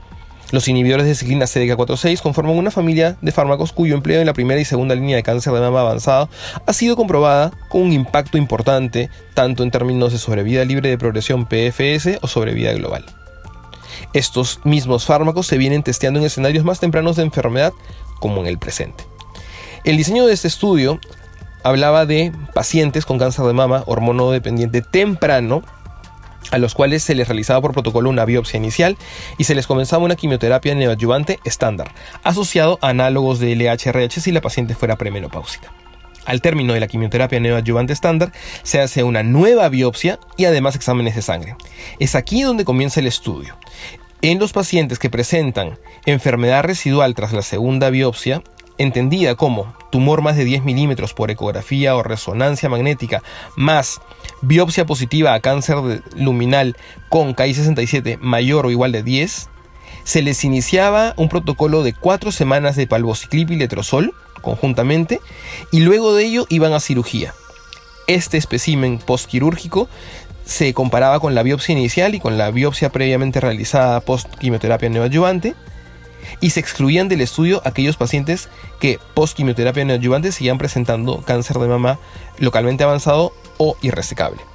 Los 0.52 0.68
inhibidores 0.68 1.06
de 1.06 1.16
ciclina 1.16 1.46
CDK4-6 1.46 2.22
conforman 2.22 2.58
una 2.58 2.72
familia 2.72 3.18
de 3.22 3.32
fármacos 3.32 3.72
cuyo 3.72 3.96
empleo 3.96 4.20
en 4.20 4.26
la 4.26 4.34
primera 4.34 4.60
y 4.60 4.66
segunda 4.66 4.96
línea 4.96 5.16
de 5.16 5.24
cáncer 5.24 5.54
de 5.54 5.62
mama 5.62 5.80
avanzado 5.80 6.30
ha 6.66 6.74
sido 6.74 6.98
comprobada 6.98 7.52
con 7.70 7.84
un 7.84 7.94
impacto 7.94 8.38
importante 8.38 9.10
tanto 9.34 9.64
en 9.64 9.72
términos 9.72 10.12
de 10.12 10.20
sobrevida 10.20 10.66
libre 10.66 10.90
de 10.90 10.98
progresión 10.98 11.46
PFS 11.46 12.20
o 12.22 12.28
sobrevida 12.28 12.74
global. 12.74 13.06
Estos 14.14 14.60
mismos 14.66 15.06
fármacos 15.06 15.48
se 15.48 15.58
vienen 15.58 15.84
testeando 15.84 16.20
en 16.20 16.26
escenarios 16.26 16.66
más 16.66 16.82
tempranos 16.82 17.16
de 17.16 17.24
enfermedad 17.24 17.72
como 18.20 18.42
en 18.42 18.48
el 18.48 18.60
presente. 18.60 19.06
El 19.86 19.96
diseño 19.96 20.28
de 20.28 20.34
este 20.34 20.50
estudio 20.50 21.00
hablaba 21.64 22.06
de 22.06 22.34
pacientes 22.54 23.06
con 23.06 23.20
cáncer 23.20 23.46
de 23.46 23.54
mama 23.54 23.84
hormonodependiente 23.86 24.82
temprano 24.82 25.64
a 26.50 26.58
los 26.58 26.74
cuales 26.74 27.04
se 27.04 27.16
les 27.16 27.28
realizaba 27.28 27.62
por 27.62 27.74
protocolo 27.74 28.10
una 28.10 28.26
biopsia 28.26 28.58
inicial 28.58 28.98
y 29.38 29.44
se 29.44 29.56
les 29.56 29.68
comenzaba 29.68 30.04
una 30.04 30.16
quimioterapia 30.16 30.76
neoadyuvante 30.76 31.40
estándar, 31.44 31.94
asociado 32.24 32.80
a 32.82 32.90
análogos 32.90 33.40
de 33.40 33.56
LHRH 33.56 34.22
si 34.22 34.32
la 34.32 34.42
paciente 34.42 34.76
fuera 34.76 34.98
premenopáusica. 34.98 35.72
Al 36.26 36.42
término 36.42 36.74
de 36.74 36.80
la 36.80 36.88
quimioterapia 36.88 37.40
neoadyuvante 37.40 37.94
estándar, 37.94 38.32
se 38.64 38.80
hace 38.80 39.04
una 39.04 39.24
nueva 39.24 39.70
biopsia 39.70 40.20
y 40.38 40.46
además 40.46 40.76
exámenes 40.76 41.16
de 41.16 41.22
sangre. 41.22 41.56
Es 42.00 42.16
aquí 42.16 42.44
donde 42.44 42.66
comienza 42.66 43.00
el 43.00 43.08
estudio. 43.08 43.58
En 44.22 44.38
los 44.38 44.54
pacientes 44.54 45.00
que 45.00 45.10
presentan 45.10 45.80
enfermedad 46.06 46.64
residual 46.64 47.16
tras 47.16 47.34
la 47.34 47.42
segunda 47.42 47.90
biopsia, 47.90 48.44
entendida 48.78 49.36
como 49.36 49.74
tumor 49.92 50.22
más 50.22 50.36
de 50.36 50.46
10 50.46 50.64
milímetros 50.64 51.14
por 51.14 51.30
ecografía 51.30 51.96
o 51.96 52.02
resonancia 52.02 52.70
magnética, 52.70 53.22
más 53.56 54.02
biopsia 54.42 54.86
positiva 54.86 55.34
a 55.34 55.40
cáncer 55.40 55.78
luminal 56.16 56.76
con 57.10 57.36
KI67 57.36 58.18
mayor 58.20 58.66
o 58.66 58.72
igual 58.72 58.92
de 58.92 59.04
10, 59.04 59.50
se 60.04 60.22
les 60.22 60.44
iniciaba 60.44 61.14
un 61.18 61.30
protocolo 61.30 61.84
de 61.84 61.94
4 61.94 62.32
semanas 62.32 62.76
de 62.76 62.88
palvociclip 62.88 63.52
y 63.52 63.58
letrozol 63.58 64.14
conjuntamente 64.42 65.22
y 65.72 65.82
luego 65.82 66.16
de 66.16 66.26
ello 66.26 66.46
iban 66.50 66.74
a 66.74 66.80
cirugía. 66.80 67.34
Este 68.08 68.38
espécimen 68.38 68.98
postquirúrgico 68.98 69.88
se 70.44 70.74
comparaba 70.74 71.20
con 71.20 71.36
la 71.36 71.44
biopsia 71.44 71.74
inicial 71.74 72.16
y 72.16 72.20
con 72.20 72.38
la 72.38 72.50
biopsia 72.50 72.90
previamente 72.90 73.40
realizada 73.40 74.00
post 74.02 74.28
quimioterapia 74.36 74.90
neoadyuvante 74.90 75.56
y 76.40 76.52
se 76.52 76.60
excluían 76.60 77.08
del 77.08 77.22
estudio 77.22 77.62
aquellos 77.66 77.98
pacientes 77.98 78.50
que 78.80 79.00
post 79.14 79.36
quimioterapia 79.36 79.86
neoadyuvante 79.86 80.32
seguían 80.32 80.58
presentando 80.58 81.22
cáncer 81.22 81.58
de 81.58 81.68
mama 81.68 82.00
localmente 82.40 82.84
avanzado 82.84 83.34
o 83.58 83.76
irresecable. 83.82 84.51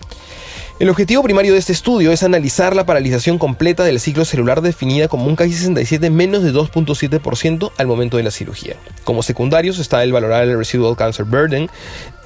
El 0.79 0.91
objetivo 0.91 1.23
primario 1.23 1.55
de 1.55 1.59
este 1.59 1.73
estudio 1.73 2.13
es 2.13 2.23
analizar 2.23 2.77
la 2.77 2.85
paralización 2.85 3.39
completa 3.39 3.83
del 3.83 3.99
ciclo 3.99 4.27
celular 4.27 4.61
definida 4.61 5.09
como 5.09 5.25
un 5.25 5.35
KI67 5.35 6.11
menos 6.11 6.43
de 6.43 6.53
2.7% 6.53 7.73
al 7.79 7.87
momento 7.87 8.19
de 8.19 8.23
la 8.23 8.31
cirugía. 8.31 8.77
Como 9.03 9.23
secundarios 9.23 9.79
está 9.79 10.03
el 10.03 10.13
valorar 10.13 10.43
el 10.45 10.59
residual 10.59 10.95
cancer 10.95 11.25
burden, 11.25 11.71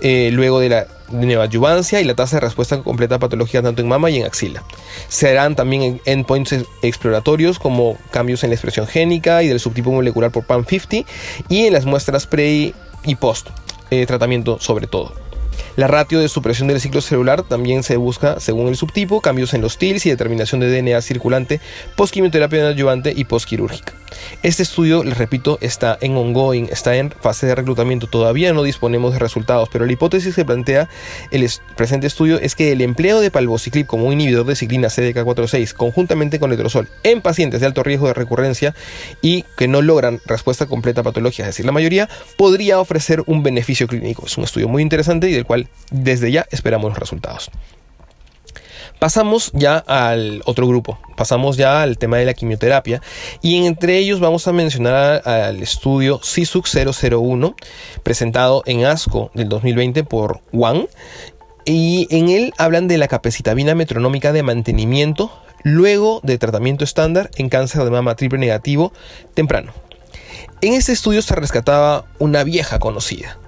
eh, 0.00 0.30
luego 0.33 0.59
de 0.59 0.69
la 0.69 0.87
neoadyuvancia 1.12 2.00
y 2.00 2.04
la 2.04 2.16
tasa 2.16 2.38
de 2.38 2.40
respuesta 2.40 2.83
completa 2.83 3.21
patológica 3.21 3.62
tanto 3.62 3.83
en 3.83 3.88
mama 3.88 4.11
y 4.11 4.16
en 4.16 4.26
axila. 4.26 4.64
Serán 5.07 5.54
también 5.54 6.00
endpoints 6.04 6.57
exploratorios 6.83 7.61
como 7.61 7.99
cambios 8.11 8.42
en 8.42 8.50
la 8.50 8.57
expresión 8.57 8.88
génica 8.88 9.45
y 9.45 9.49
del 9.49 9.61
subtipo 9.61 9.92
molecular 9.92 10.33
por 10.33 10.45
PAM50 10.45 11.07
y 11.49 11.66
en 11.66 11.73
las 11.73 11.87
muestras 11.87 12.26
pre 12.26 12.75
y 13.04 13.14
post 13.14 13.47
eh, 13.92 14.07
tratamiento 14.07 14.59
sobre 14.59 14.88
todo. 14.88 15.14
La 15.80 15.87
ratio 15.87 16.20
de 16.20 16.28
supresión 16.28 16.68
del 16.68 16.78
ciclo 16.78 17.00
celular 17.00 17.42
también 17.42 17.82
se 17.82 17.96
busca 17.96 18.38
según 18.38 18.68
el 18.68 18.76
subtipo, 18.76 19.22
cambios 19.22 19.54
en 19.54 19.62
los 19.62 19.78
TILs 19.78 20.04
y 20.04 20.10
determinación 20.10 20.60
de 20.60 20.68
DNA 20.70 21.00
circulante, 21.00 21.58
postquimioterapia 21.96 22.68
adyuvante 22.68 23.14
y 23.16 23.25
postquirúrgica. 23.25 23.94
Este 24.42 24.62
estudio, 24.62 25.04
les 25.04 25.16
repito, 25.16 25.56
está 25.62 25.96
en 26.02 26.16
ongoing, 26.16 26.68
está 26.70 26.96
en 26.96 27.10
fase 27.10 27.46
de 27.46 27.54
reclutamiento, 27.54 28.08
todavía 28.08 28.52
no 28.52 28.62
disponemos 28.62 29.14
de 29.14 29.20
resultados, 29.20 29.70
pero 29.72 29.87
la 29.87 29.92
hipótesis 29.92 30.34
que 30.34 30.44
plantea 30.44 30.90
el 31.30 31.49
presente 31.76 32.06
estudio 32.06 32.38
es 32.38 32.54
que 32.54 32.72
el 32.72 32.82
empleo 32.82 33.20
de 33.20 33.30
palvociclip 33.30 33.87
como 33.87 34.04
un 34.04 34.12
inhibidor 34.12 34.44
de 34.44 34.56
ciclina 34.56 34.88
CDK4-6 34.88 35.72
conjuntamente 35.72 36.38
con 36.38 36.50
letrozol 36.50 36.88
en 37.04 37.22
pacientes 37.22 37.60
de 37.60 37.66
alto 37.66 37.82
riesgo 37.82 38.08
de 38.08 38.14
recurrencia 38.14 38.75
y 39.22 39.46
que 39.56 39.68
no 39.68 39.80
logran 39.80 40.20
respuesta 40.26 40.66
completa 40.66 41.02
patológica, 41.02 41.44
es 41.44 41.54
decir, 41.54 41.64
la 41.64 41.72
mayoría, 41.72 42.10
podría 42.37 42.80
ofrecer 42.80 43.22
un 43.25 43.42
beneficio 43.42 43.87
clínico. 43.87 44.26
Es 44.26 44.37
un 44.37 44.44
estudio 44.44 44.68
muy 44.68 44.82
interesante 44.82 45.30
y 45.30 45.32
del 45.32 45.46
cual 45.46 45.69
desde 45.90 46.30
ya 46.30 46.46
esperamos 46.50 46.90
los 46.90 46.98
resultados. 46.98 47.50
Pasamos 48.98 49.50
ya 49.54 49.78
al 49.78 50.42
otro 50.44 50.66
grupo, 50.66 50.98
pasamos 51.16 51.56
ya 51.56 51.80
al 51.80 51.96
tema 51.96 52.18
de 52.18 52.26
la 52.26 52.34
quimioterapia 52.34 53.00
y 53.40 53.64
entre 53.64 53.96
ellos 53.96 54.20
vamos 54.20 54.46
a 54.46 54.52
mencionar 54.52 55.26
al 55.26 55.62
estudio 55.62 56.20
CISUC 56.22 56.66
001 56.66 57.56
presentado 58.02 58.62
en 58.66 58.84
ASCO 58.84 59.30
del 59.32 59.48
2020 59.48 60.04
por 60.04 60.40
Wang 60.52 60.86
y 61.64 62.08
en 62.10 62.28
él 62.28 62.52
hablan 62.58 62.88
de 62.88 62.98
la 62.98 63.08
capecitabina 63.08 63.74
metronómica 63.74 64.32
de 64.32 64.42
mantenimiento 64.42 65.32
luego 65.62 66.20
de 66.22 66.36
tratamiento 66.36 66.84
estándar 66.84 67.30
en 67.36 67.48
cáncer 67.48 67.84
de 67.84 67.90
mama 67.90 68.16
triple 68.16 68.38
negativo 68.38 68.92
temprano. 69.32 69.72
En 70.60 70.74
este 70.74 70.92
estudio 70.92 71.22
se 71.22 71.34
rescataba 71.34 72.04
una 72.18 72.44
vieja 72.44 72.78
conocida, 72.78 73.38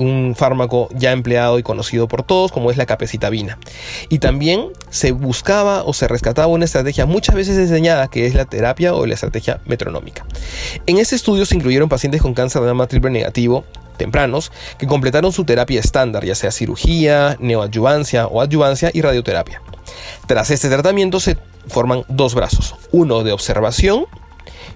un 0.00 0.34
fármaco 0.36 0.88
ya 0.92 1.12
empleado 1.12 1.58
y 1.58 1.62
conocido 1.62 2.08
por 2.08 2.22
todos 2.22 2.50
como 2.50 2.70
es 2.70 2.76
la 2.76 2.86
capecitabina. 2.86 3.58
Y 4.08 4.18
también 4.18 4.66
se 4.88 5.12
buscaba 5.12 5.84
o 5.84 5.92
se 5.92 6.08
rescataba 6.08 6.48
una 6.48 6.64
estrategia 6.64 7.06
muchas 7.06 7.34
veces 7.34 7.56
diseñada 7.56 8.08
que 8.08 8.26
es 8.26 8.34
la 8.34 8.46
terapia 8.46 8.94
o 8.94 9.06
la 9.06 9.14
estrategia 9.14 9.60
metronómica. 9.66 10.24
En 10.86 10.98
este 10.98 11.16
estudio 11.16 11.46
se 11.46 11.54
incluyeron 11.54 11.88
pacientes 11.88 12.22
con 12.22 12.34
cáncer 12.34 12.62
de 12.62 12.68
mama 12.68 12.86
triple 12.86 13.10
negativo 13.10 13.64
tempranos 13.98 14.50
que 14.78 14.86
completaron 14.86 15.30
su 15.30 15.44
terapia 15.44 15.78
estándar, 15.78 16.24
ya 16.24 16.34
sea 16.34 16.50
cirugía, 16.50 17.36
neoadyuvancia 17.38 18.26
o 18.26 18.40
adyuvancia 18.40 18.90
y 18.94 19.02
radioterapia. 19.02 19.60
Tras 20.26 20.50
este 20.50 20.70
tratamiento 20.70 21.20
se 21.20 21.36
forman 21.68 22.04
dos 22.08 22.34
brazos, 22.34 22.76
uno 22.92 23.22
de 23.24 23.32
observación 23.32 24.06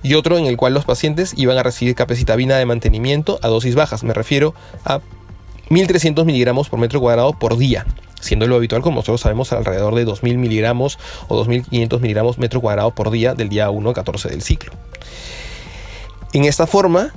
y 0.02 0.14
otro 0.14 0.38
en 0.38 0.46
el 0.46 0.56
cual 0.56 0.74
los 0.74 0.84
pacientes 0.84 1.34
iban 1.36 1.58
a 1.58 1.62
recibir 1.62 1.94
capecitabina 1.94 2.56
de 2.56 2.66
mantenimiento 2.66 3.38
a 3.42 3.48
dosis 3.48 3.74
bajas. 3.74 4.04
Me 4.04 4.14
refiero 4.14 4.54
a 4.84 5.00
1300 5.70 6.26
miligramos 6.26 6.68
por 6.68 6.78
metro 6.78 7.00
cuadrado 7.00 7.32
por 7.32 7.56
día, 7.56 7.86
siendo 8.20 8.46
lo 8.46 8.56
habitual, 8.56 8.82
como 8.82 8.96
nosotros 8.96 9.20
sabemos, 9.20 9.52
alrededor 9.52 9.94
de 9.94 10.04
2000 10.04 10.38
miligramos 10.38 10.98
o 11.28 11.36
2500 11.36 12.00
miligramos 12.00 12.38
metro 12.38 12.60
cuadrado 12.60 12.90
por 12.90 13.10
día 13.10 13.34
del 13.34 13.48
día 13.48 13.70
1 13.70 13.90
a 13.90 13.94
14 13.94 14.28
del 14.28 14.42
ciclo. 14.42 14.72
En 16.32 16.44
esta 16.44 16.66
forma, 16.66 17.12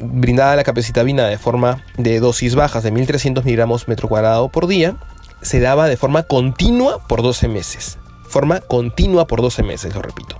brindada 0.00 0.56
la 0.56 0.64
capecitabina 0.64 1.26
de 1.26 1.38
forma 1.38 1.84
de 1.96 2.20
dosis 2.20 2.54
bajas 2.54 2.82
de 2.82 2.90
1300 2.90 3.44
miligramos 3.44 3.88
metro 3.88 4.08
cuadrado 4.08 4.48
por 4.48 4.66
día, 4.66 4.96
se 5.42 5.60
daba 5.60 5.88
de 5.88 5.96
forma 5.96 6.24
continua 6.24 7.06
por 7.06 7.22
12 7.22 7.48
meses. 7.48 7.98
Forma 8.28 8.60
continua 8.60 9.26
por 9.26 9.40
12 9.40 9.62
meses, 9.62 9.94
lo 9.94 10.02
repito. 10.02 10.36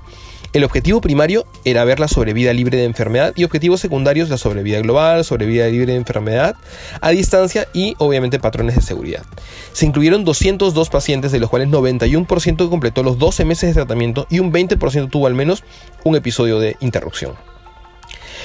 El 0.55 0.64
objetivo 0.64 1.02
primario 1.02 1.47
era 1.67 1.85
ver 1.85 2.00
la 2.00 2.09
sobrevida 2.09 2.55
libre 2.55 2.78
de 2.78 2.85
enfermedad 2.85 3.35
y 3.37 3.45
objetivos 3.45 3.81
secundarios 3.81 4.31
la 4.31 4.38
sobrevida 4.38 4.81
global, 4.81 5.23
sobrevida 5.23 5.67
libre 5.69 5.93
de 5.93 5.99
enfermedad 5.99 6.57
a 7.02 7.11
distancia 7.11 7.69
y 7.75 7.95
obviamente 7.99 8.40
patrones 8.40 8.75
de 8.75 8.81
seguridad. 8.81 9.25
Se 9.73 9.85
incluyeron 9.85 10.25
202 10.25 10.88
pacientes 10.88 11.33
de 11.33 11.40
los 11.40 11.50
cuales 11.50 11.69
91% 11.69 12.71
completó 12.71 13.02
los 13.02 13.19
12 13.19 13.45
meses 13.45 13.69
de 13.69 13.75
tratamiento 13.75 14.26
y 14.31 14.38
un 14.38 14.50
20% 14.50 15.11
tuvo 15.11 15.26
al 15.26 15.35
menos 15.35 15.64
un 16.05 16.17
episodio 16.17 16.59
de 16.59 16.76
interrupción. 16.81 17.35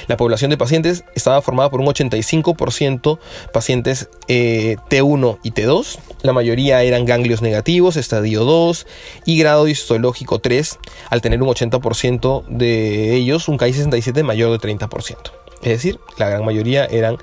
La 0.06 0.16
población 0.16 0.50
de 0.50 0.56
pacientes 0.56 1.04
estaba 1.14 1.42
formada 1.42 1.70
por 1.70 1.80
un 1.80 1.86
85% 1.86 3.18
pacientes 3.52 4.08
eh, 4.28 4.76
T1 4.90 5.38
y 5.42 5.52
T2. 5.52 5.98
La 6.22 6.32
mayoría 6.32 6.82
eran 6.82 7.04
ganglios 7.04 7.42
negativos, 7.42 7.96
estadio 7.96 8.44
2 8.44 8.86
y 9.24 9.38
grado 9.38 9.68
histológico 9.68 10.38
3, 10.38 10.78
al 11.10 11.20
tener 11.20 11.42
un 11.42 11.48
80% 11.48 12.44
de 12.46 13.14
ellos 13.14 13.48
un 13.48 13.58
KI67 13.58 14.22
mayor 14.22 14.58
de 14.58 14.68
30%. 14.68 15.16
Es 15.62 15.70
decir, 15.70 15.98
la 16.18 16.28
gran 16.28 16.44
mayoría 16.44 16.84
eran 16.84 17.18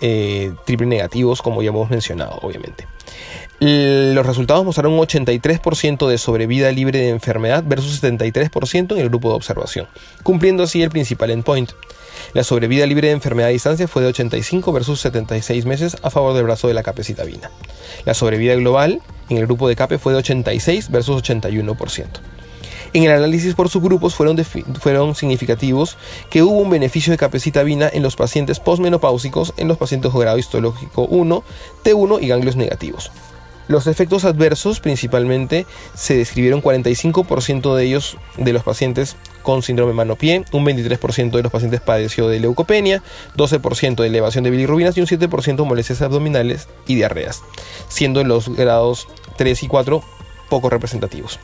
eh, 0.00 0.52
triple 0.64 0.86
negativos, 0.86 1.42
como 1.42 1.62
ya 1.62 1.68
hemos 1.68 1.90
mencionado, 1.90 2.38
obviamente. 2.42 2.86
Los 3.64 4.26
resultados 4.26 4.64
mostraron 4.64 4.94
un 4.94 4.98
83% 4.98 6.08
de 6.08 6.18
sobrevida 6.18 6.72
libre 6.72 6.98
de 6.98 7.10
enfermedad 7.10 7.62
versus 7.64 8.02
73% 8.02 8.90
en 8.90 8.98
el 8.98 9.08
grupo 9.08 9.28
de 9.28 9.36
observación, 9.36 9.86
cumpliendo 10.24 10.64
así 10.64 10.82
el 10.82 10.90
principal 10.90 11.30
endpoint. 11.30 11.70
La 12.34 12.42
sobrevida 12.42 12.86
libre 12.86 13.06
de 13.06 13.14
enfermedad 13.14 13.50
a 13.50 13.52
distancia 13.52 13.86
fue 13.86 14.02
de 14.02 14.08
85 14.08 14.72
versus 14.72 15.00
76 15.02 15.64
meses 15.64 15.96
a 16.02 16.10
favor 16.10 16.34
del 16.34 16.42
brazo 16.42 16.66
de 16.66 16.74
la 16.74 16.82
capecitabina. 16.82 17.52
La 18.04 18.14
sobrevida 18.14 18.56
global 18.56 19.00
en 19.28 19.36
el 19.36 19.46
grupo 19.46 19.68
de 19.68 19.76
CAPE 19.76 19.98
fue 19.98 20.12
de 20.12 20.18
86 20.18 20.90
versus 20.90 21.22
81%. 21.22 22.06
En 22.94 23.04
el 23.04 23.12
análisis 23.12 23.54
por 23.54 23.68
subgrupos 23.68 24.16
fueron, 24.16 25.14
significativos 25.14 25.96
que 26.30 26.42
hubo 26.42 26.58
un 26.58 26.68
beneficio 26.68 27.12
de 27.12 27.16
capecitabina 27.16 27.88
en 27.92 28.02
los 28.02 28.16
pacientes 28.16 28.58
posmenopáusicos, 28.58 29.54
en 29.56 29.68
los 29.68 29.78
pacientes 29.78 30.12
de 30.12 30.18
grado 30.18 30.38
histológico 30.38 31.04
1, 31.04 31.44
T1 31.84 32.22
y 32.22 32.26
ganglios 32.26 32.56
negativos. 32.56 33.12
Los 33.68 33.86
efectos 33.86 34.24
adversos 34.24 34.80
principalmente 34.80 35.66
se 35.94 36.16
describieron 36.16 36.62
45% 36.62 37.74
de 37.74 37.84
ellos 37.84 38.16
de 38.36 38.52
los 38.52 38.62
pacientes 38.64 39.16
con 39.42 39.62
síndrome 39.62 39.92
mano-pie, 39.92 40.44
un 40.52 40.64
23% 40.64 41.30
de 41.30 41.42
los 41.42 41.52
pacientes 41.52 41.80
padeció 41.80 42.28
de 42.28 42.40
leucopenia, 42.40 43.02
12% 43.36 43.96
de 43.96 44.06
elevación 44.06 44.44
de 44.44 44.50
bilirrubinas 44.50 44.96
y 44.96 45.00
un 45.00 45.06
7% 45.06 45.64
molestias 45.64 46.02
abdominales 46.02 46.68
y 46.86 46.96
diarreas, 46.96 47.42
siendo 47.88 48.24
los 48.24 48.48
grados 48.48 49.08
3 49.36 49.62
y 49.62 49.68
4 49.68 50.02
poco 50.48 50.70
representativos. 50.70 51.38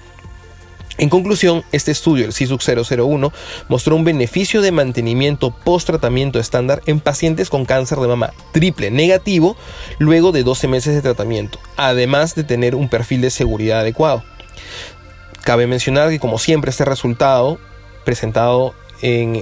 En 0.99 1.11
conclusión, 1.11 1.63
este 1.71 1.93
estudio, 1.93 2.25
el 2.25 2.33
CISUC 2.33 2.61
001, 2.61 3.33
mostró 3.69 3.95
un 3.95 4.03
beneficio 4.03 4.61
de 4.61 4.73
mantenimiento 4.73 5.53
post-tratamiento 5.53 6.41
estándar 6.41 6.83
en 6.87 6.99
pacientes 6.99 7.51
con 7.51 7.65
cáncer 7.65 7.99
de 7.99 8.09
mama 8.09 8.33
triple 8.53 8.91
negativo 8.91 9.57
luego 9.99 10.33
de 10.33 10.43
12 10.43 10.67
meses 10.67 10.97
de 10.97 11.03
tratamiento, 11.03 11.61
además 11.77 12.35
de 12.35 12.43
tener 12.43 12.75
un 12.75 12.89
perfil 12.89 13.21
de 13.21 13.31
seguridad 13.31 13.81
adecuado. 13.81 14.25
Cabe 15.43 15.69
mencionar 15.69 16.11
que 16.11 16.19
como 16.19 16.37
siempre 16.39 16.71
este 16.71 16.85
resultado 16.85 17.61
presentado 18.05 18.75
en, 19.01 19.37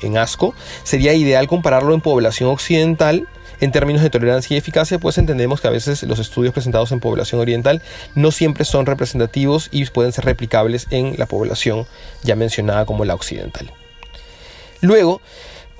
en 0.00 0.16
ASCO 0.16 0.54
sería 0.84 1.12
ideal 1.12 1.48
compararlo 1.48 1.92
en 1.92 2.00
población 2.00 2.50
occidental 2.50 3.28
en 3.60 3.72
términos 3.72 4.02
de 4.02 4.10
tolerancia 4.10 4.54
y 4.54 4.58
eficacia, 4.58 4.98
pues 4.98 5.18
entendemos 5.18 5.60
que 5.60 5.68
a 5.68 5.72
veces 5.72 6.02
los 6.04 6.18
estudios 6.18 6.52
presentados 6.52 6.92
en 6.92 7.00
población 7.00 7.40
oriental 7.40 7.82
no 8.14 8.30
siempre 8.30 8.64
son 8.64 8.86
representativos 8.86 9.68
y 9.70 9.84
pueden 9.86 10.12
ser 10.12 10.24
replicables 10.24 10.86
en 10.90 11.14
la 11.18 11.26
población 11.26 11.86
ya 12.22 12.36
mencionada 12.36 12.86
como 12.86 13.04
la 13.04 13.14
occidental. 13.14 13.70
Luego, 14.80 15.20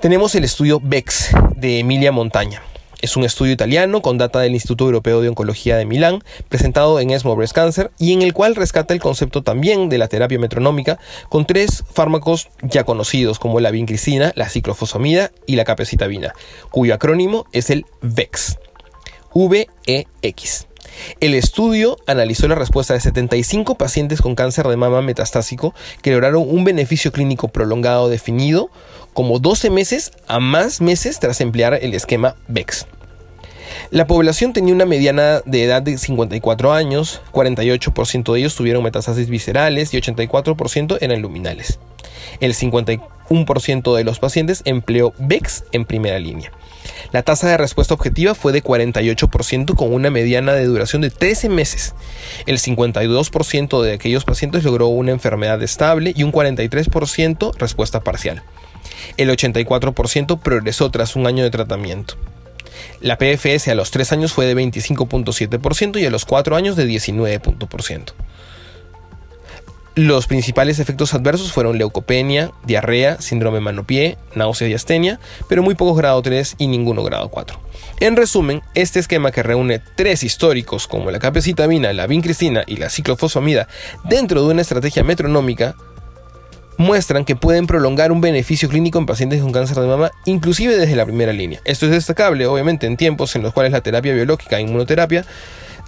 tenemos 0.01 0.35
el 0.35 0.43
estudio 0.43 0.79
BEX 0.81 1.29
de 1.55 1.79
Emilia 1.79 2.11
Montaña. 2.11 2.61
Es 3.01 3.15
un 3.15 3.23
estudio 3.23 3.53
italiano 3.53 4.01
con 4.01 4.17
data 4.17 4.39
del 4.39 4.53
Instituto 4.53 4.83
Europeo 4.83 5.21
de 5.21 5.29
Oncología 5.29 5.77
de 5.77 5.85
Milán, 5.85 6.21
presentado 6.49 6.99
en 6.99 7.11
ESMO 7.11 7.35
Breast 7.35 7.53
Cancer, 7.53 7.91
y 7.97 8.11
en 8.11 8.21
el 8.21 8.33
cual 8.33 8.55
rescata 8.55 8.93
el 8.93 8.99
concepto 8.99 9.41
también 9.41 9.87
de 9.87 9.97
la 9.97 10.09
terapia 10.09 10.37
metronómica 10.37 10.99
con 11.29 11.45
tres 11.45 11.85
fármacos 11.93 12.49
ya 12.61 12.83
conocidos 12.83 13.39
como 13.39 13.61
la 13.61 13.71
vincristina, 13.71 14.33
la 14.35 14.49
ciclofosfamida 14.49 15.31
y 15.45 15.55
la 15.55 15.63
capecitabina, 15.63 16.33
cuyo 16.71 16.93
acrónimo 16.93 17.45
es 17.53 17.69
el 17.69 17.85
VEX. 18.01 18.57
VEX. 19.33 20.68
El 21.19 21.33
estudio 21.33 21.97
analizó 22.07 22.47
la 22.47 22.55
respuesta 22.55 22.93
de 22.93 22.99
75 22.99 23.75
pacientes 23.75 24.21
con 24.21 24.35
cáncer 24.35 24.67
de 24.67 24.77
mama 24.77 25.01
metastásico 25.01 25.73
que 26.01 26.11
lograron 26.11 26.45
un 26.47 26.63
beneficio 26.63 27.11
clínico 27.11 27.47
prolongado 27.47 28.09
definido 28.09 28.69
como 29.13 29.39
12 29.39 29.69
meses 29.69 30.11
a 30.27 30.39
más 30.39 30.81
meses 30.81 31.19
tras 31.19 31.41
emplear 31.41 31.73
el 31.81 31.93
esquema 31.93 32.35
VEX. 32.47 32.85
La 33.91 34.07
población 34.07 34.53
tenía 34.53 34.73
una 34.73 34.85
mediana 34.85 35.41
de 35.45 35.63
edad 35.63 35.81
de 35.81 35.97
54 35.97 36.73
años, 36.73 37.21
48% 37.31 38.33
de 38.33 38.39
ellos 38.39 38.55
tuvieron 38.55 38.83
metastasis 38.83 39.29
viscerales 39.29 39.93
y 39.93 39.97
84% 39.97 40.97
eran 41.01 41.21
luminales. 41.21 41.79
El 42.39 42.53
51% 42.53 43.95
de 43.95 44.03
los 44.03 44.19
pacientes 44.19 44.61
empleó 44.65 45.13
VEX 45.17 45.63
en 45.71 45.85
primera 45.85 46.19
línea. 46.19 46.51
La 47.11 47.23
tasa 47.23 47.47
de 47.47 47.57
respuesta 47.57 47.93
objetiva 47.93 48.35
fue 48.35 48.51
de 48.51 48.63
48% 48.63 49.75
con 49.75 49.93
una 49.93 50.09
mediana 50.09 50.53
de 50.53 50.65
duración 50.65 51.01
de 51.01 51.09
13 51.09 51.49
meses. 51.49 51.93
El 52.45 52.59
52% 52.59 53.81
de 53.81 53.93
aquellos 53.93 54.25
pacientes 54.25 54.63
logró 54.63 54.87
una 54.87 55.11
enfermedad 55.11 55.61
estable 55.63 56.13
y 56.15 56.23
un 56.23 56.31
43% 56.31 57.55
respuesta 57.57 58.01
parcial. 58.01 58.43
El 59.17 59.29
84% 59.29 60.39
progresó 60.39 60.89
tras 60.91 61.15
un 61.15 61.27
año 61.27 61.43
de 61.43 61.49
tratamiento. 61.49 62.15
La 63.01 63.17
PFS 63.17 63.69
a 63.69 63.75
los 63.75 63.91
3 63.91 64.11
años 64.13 64.33
fue 64.33 64.45
de 64.45 64.55
25.7% 64.55 65.99
y 65.99 66.05
a 66.05 66.09
los 66.09 66.25
4 66.25 66.55
años 66.55 66.75
de 66.75 66.87
19%. 66.87 68.13
Los 69.99 70.27
principales 70.27 70.79
efectos 70.79 71.13
adversos 71.13 71.51
fueron 71.51 71.77
leucopenia, 71.77 72.53
diarrea, 72.63 73.19
síndrome 73.19 73.59
mano-pie, 73.59 74.17
náusea 74.33 74.69
y 74.69 74.73
astenia, 74.73 75.19
pero 75.49 75.61
muy 75.61 75.75
pocos 75.75 75.97
grado 75.97 76.21
3 76.21 76.55
y 76.57 76.67
ninguno 76.67 77.03
grado 77.03 77.27
4. 77.27 77.59
En 77.99 78.15
resumen, 78.15 78.61
este 78.75 78.99
esquema 78.99 79.31
que 79.31 79.43
reúne 79.43 79.81
tres 79.97 80.23
históricos 80.23 80.87
como 80.87 81.11
la 81.11 81.19
capecitamina, 81.19 81.91
la 81.91 82.07
vincristina 82.07 82.63
y 82.65 82.77
la 82.77 82.89
ciclofosfamida 82.89 83.67
dentro 84.05 84.41
de 84.41 84.53
una 84.53 84.61
estrategia 84.61 85.03
metronómica 85.03 85.75
muestran 86.77 87.25
que 87.25 87.35
pueden 87.35 87.67
prolongar 87.67 88.13
un 88.13 88.21
beneficio 88.21 88.69
clínico 88.69 88.99
en 88.99 89.05
pacientes 89.05 89.41
con 89.41 89.51
cáncer 89.51 89.79
de 89.79 89.87
mama, 89.87 90.11
inclusive 90.23 90.77
desde 90.77 90.95
la 90.95 91.05
primera 91.05 91.33
línea. 91.33 91.59
Esto 91.65 91.87
es 91.87 91.91
destacable, 91.91 92.47
obviamente, 92.47 92.87
en 92.87 92.95
tiempos 92.95 93.35
en 93.35 93.41
los 93.41 93.51
cuales 93.51 93.73
la 93.73 93.81
terapia 93.81 94.13
biológica 94.13 94.59
e 94.59 94.61
inmunoterapia 94.61 95.25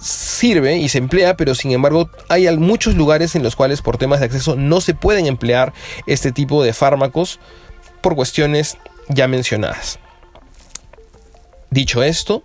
sirve 0.01 0.77
y 0.77 0.89
se 0.89 0.97
emplea, 0.97 1.37
pero 1.37 1.55
sin 1.55 1.71
embargo 1.71 2.09
hay 2.27 2.49
muchos 2.57 2.95
lugares 2.95 3.35
en 3.35 3.43
los 3.43 3.55
cuales 3.55 3.81
por 3.81 3.97
temas 3.97 4.19
de 4.19 4.25
acceso 4.25 4.55
no 4.55 4.81
se 4.81 4.95
pueden 4.95 5.27
emplear 5.27 5.73
este 6.07 6.31
tipo 6.31 6.63
de 6.63 6.73
fármacos 6.73 7.39
por 8.01 8.15
cuestiones 8.15 8.77
ya 9.07 9.27
mencionadas. 9.27 9.99
Dicho 11.69 12.03
esto, 12.03 12.43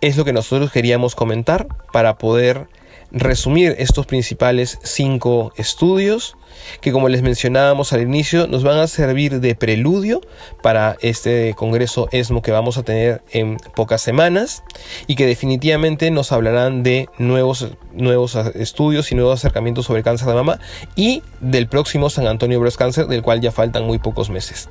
es 0.00 0.16
lo 0.16 0.24
que 0.24 0.32
nosotros 0.32 0.72
queríamos 0.72 1.14
comentar 1.14 1.68
para 1.92 2.18
poder 2.18 2.68
resumir 3.10 3.74
estos 3.78 4.06
principales 4.06 4.78
cinco 4.82 5.52
estudios 5.56 6.36
que 6.80 6.92
como 6.92 7.08
les 7.08 7.22
mencionábamos 7.22 7.92
al 7.92 8.02
inicio 8.02 8.46
nos 8.46 8.62
van 8.62 8.78
a 8.78 8.86
servir 8.86 9.40
de 9.40 9.54
preludio 9.54 10.20
para 10.62 10.96
este 11.00 11.54
congreso 11.56 12.08
ESMO 12.12 12.42
que 12.42 12.50
vamos 12.50 12.76
a 12.76 12.82
tener 12.82 13.22
en 13.30 13.56
pocas 13.74 14.02
semanas 14.02 14.62
y 15.06 15.16
que 15.16 15.26
definitivamente 15.26 16.10
nos 16.10 16.32
hablarán 16.32 16.82
de 16.82 17.08
nuevos, 17.18 17.68
nuevos 17.92 18.34
estudios 18.54 19.10
y 19.10 19.14
nuevos 19.14 19.40
acercamientos 19.40 19.86
sobre 19.86 20.02
cáncer 20.02 20.28
de 20.28 20.34
mama 20.34 20.60
y 20.94 21.22
del 21.40 21.68
próximo 21.68 22.10
San 22.10 22.26
Antonio 22.26 22.60
Breast 22.60 22.76
Cancer 22.76 23.06
del 23.06 23.22
cual 23.22 23.40
ya 23.40 23.52
faltan 23.52 23.84
muy 23.84 23.98
pocos 23.98 24.28
meses. 24.28 24.68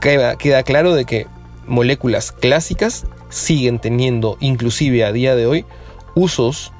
Queda, 0.00 0.36
queda 0.36 0.62
claro 0.64 0.94
de 0.94 1.06
que 1.06 1.26
moléculas 1.66 2.32
clásicas 2.32 3.06
siguen 3.30 3.78
teniendo 3.78 4.36
inclusive 4.40 5.04
a 5.04 5.12
día 5.12 5.34
de 5.34 5.46
hoy 5.46 5.64
usos 6.14 6.72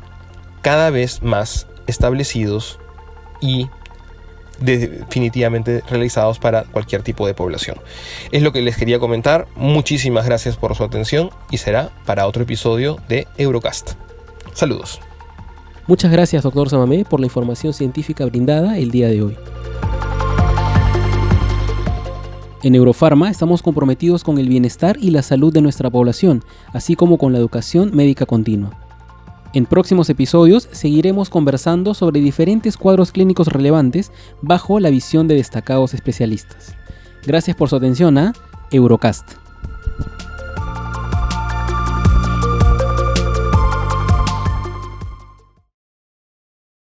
cada 0.64 0.88
vez 0.88 1.22
más 1.22 1.66
establecidos 1.86 2.80
y 3.42 3.68
definitivamente 4.60 5.82
realizados 5.90 6.38
para 6.38 6.64
cualquier 6.64 7.02
tipo 7.02 7.26
de 7.26 7.34
población. 7.34 7.76
Es 8.32 8.42
lo 8.42 8.50
que 8.50 8.62
les 8.62 8.76
quería 8.78 8.98
comentar. 8.98 9.46
Muchísimas 9.56 10.24
gracias 10.24 10.56
por 10.56 10.74
su 10.74 10.82
atención 10.82 11.28
y 11.50 11.58
será 11.58 11.90
para 12.06 12.26
otro 12.26 12.44
episodio 12.44 12.98
de 13.08 13.28
Eurocast. 13.36 13.92
Saludos. 14.54 15.00
Muchas 15.86 16.10
gracias, 16.10 16.42
doctor 16.42 16.70
Samamé, 16.70 17.04
por 17.04 17.20
la 17.20 17.26
información 17.26 17.74
científica 17.74 18.24
brindada 18.24 18.78
el 18.78 18.90
día 18.90 19.08
de 19.08 19.20
hoy. 19.20 19.36
En 22.62 22.74
Eurofarma 22.74 23.28
estamos 23.28 23.60
comprometidos 23.60 24.24
con 24.24 24.38
el 24.38 24.48
bienestar 24.48 24.96
y 24.98 25.10
la 25.10 25.20
salud 25.20 25.52
de 25.52 25.60
nuestra 25.60 25.90
población, 25.90 26.42
así 26.72 26.96
como 26.96 27.18
con 27.18 27.34
la 27.34 27.38
educación 27.38 27.90
médica 27.94 28.24
continua. 28.24 28.83
En 29.54 29.66
próximos 29.66 30.10
episodios 30.10 30.68
seguiremos 30.72 31.30
conversando 31.30 31.94
sobre 31.94 32.20
diferentes 32.20 32.76
cuadros 32.76 33.12
clínicos 33.12 33.46
relevantes 33.46 34.10
bajo 34.42 34.80
la 34.80 34.90
visión 34.90 35.28
de 35.28 35.36
destacados 35.36 35.94
especialistas. 35.94 36.74
Gracias 37.24 37.56
por 37.56 37.68
su 37.68 37.76
atención 37.76 38.18
a 38.18 38.32
Eurocast. 38.72 39.34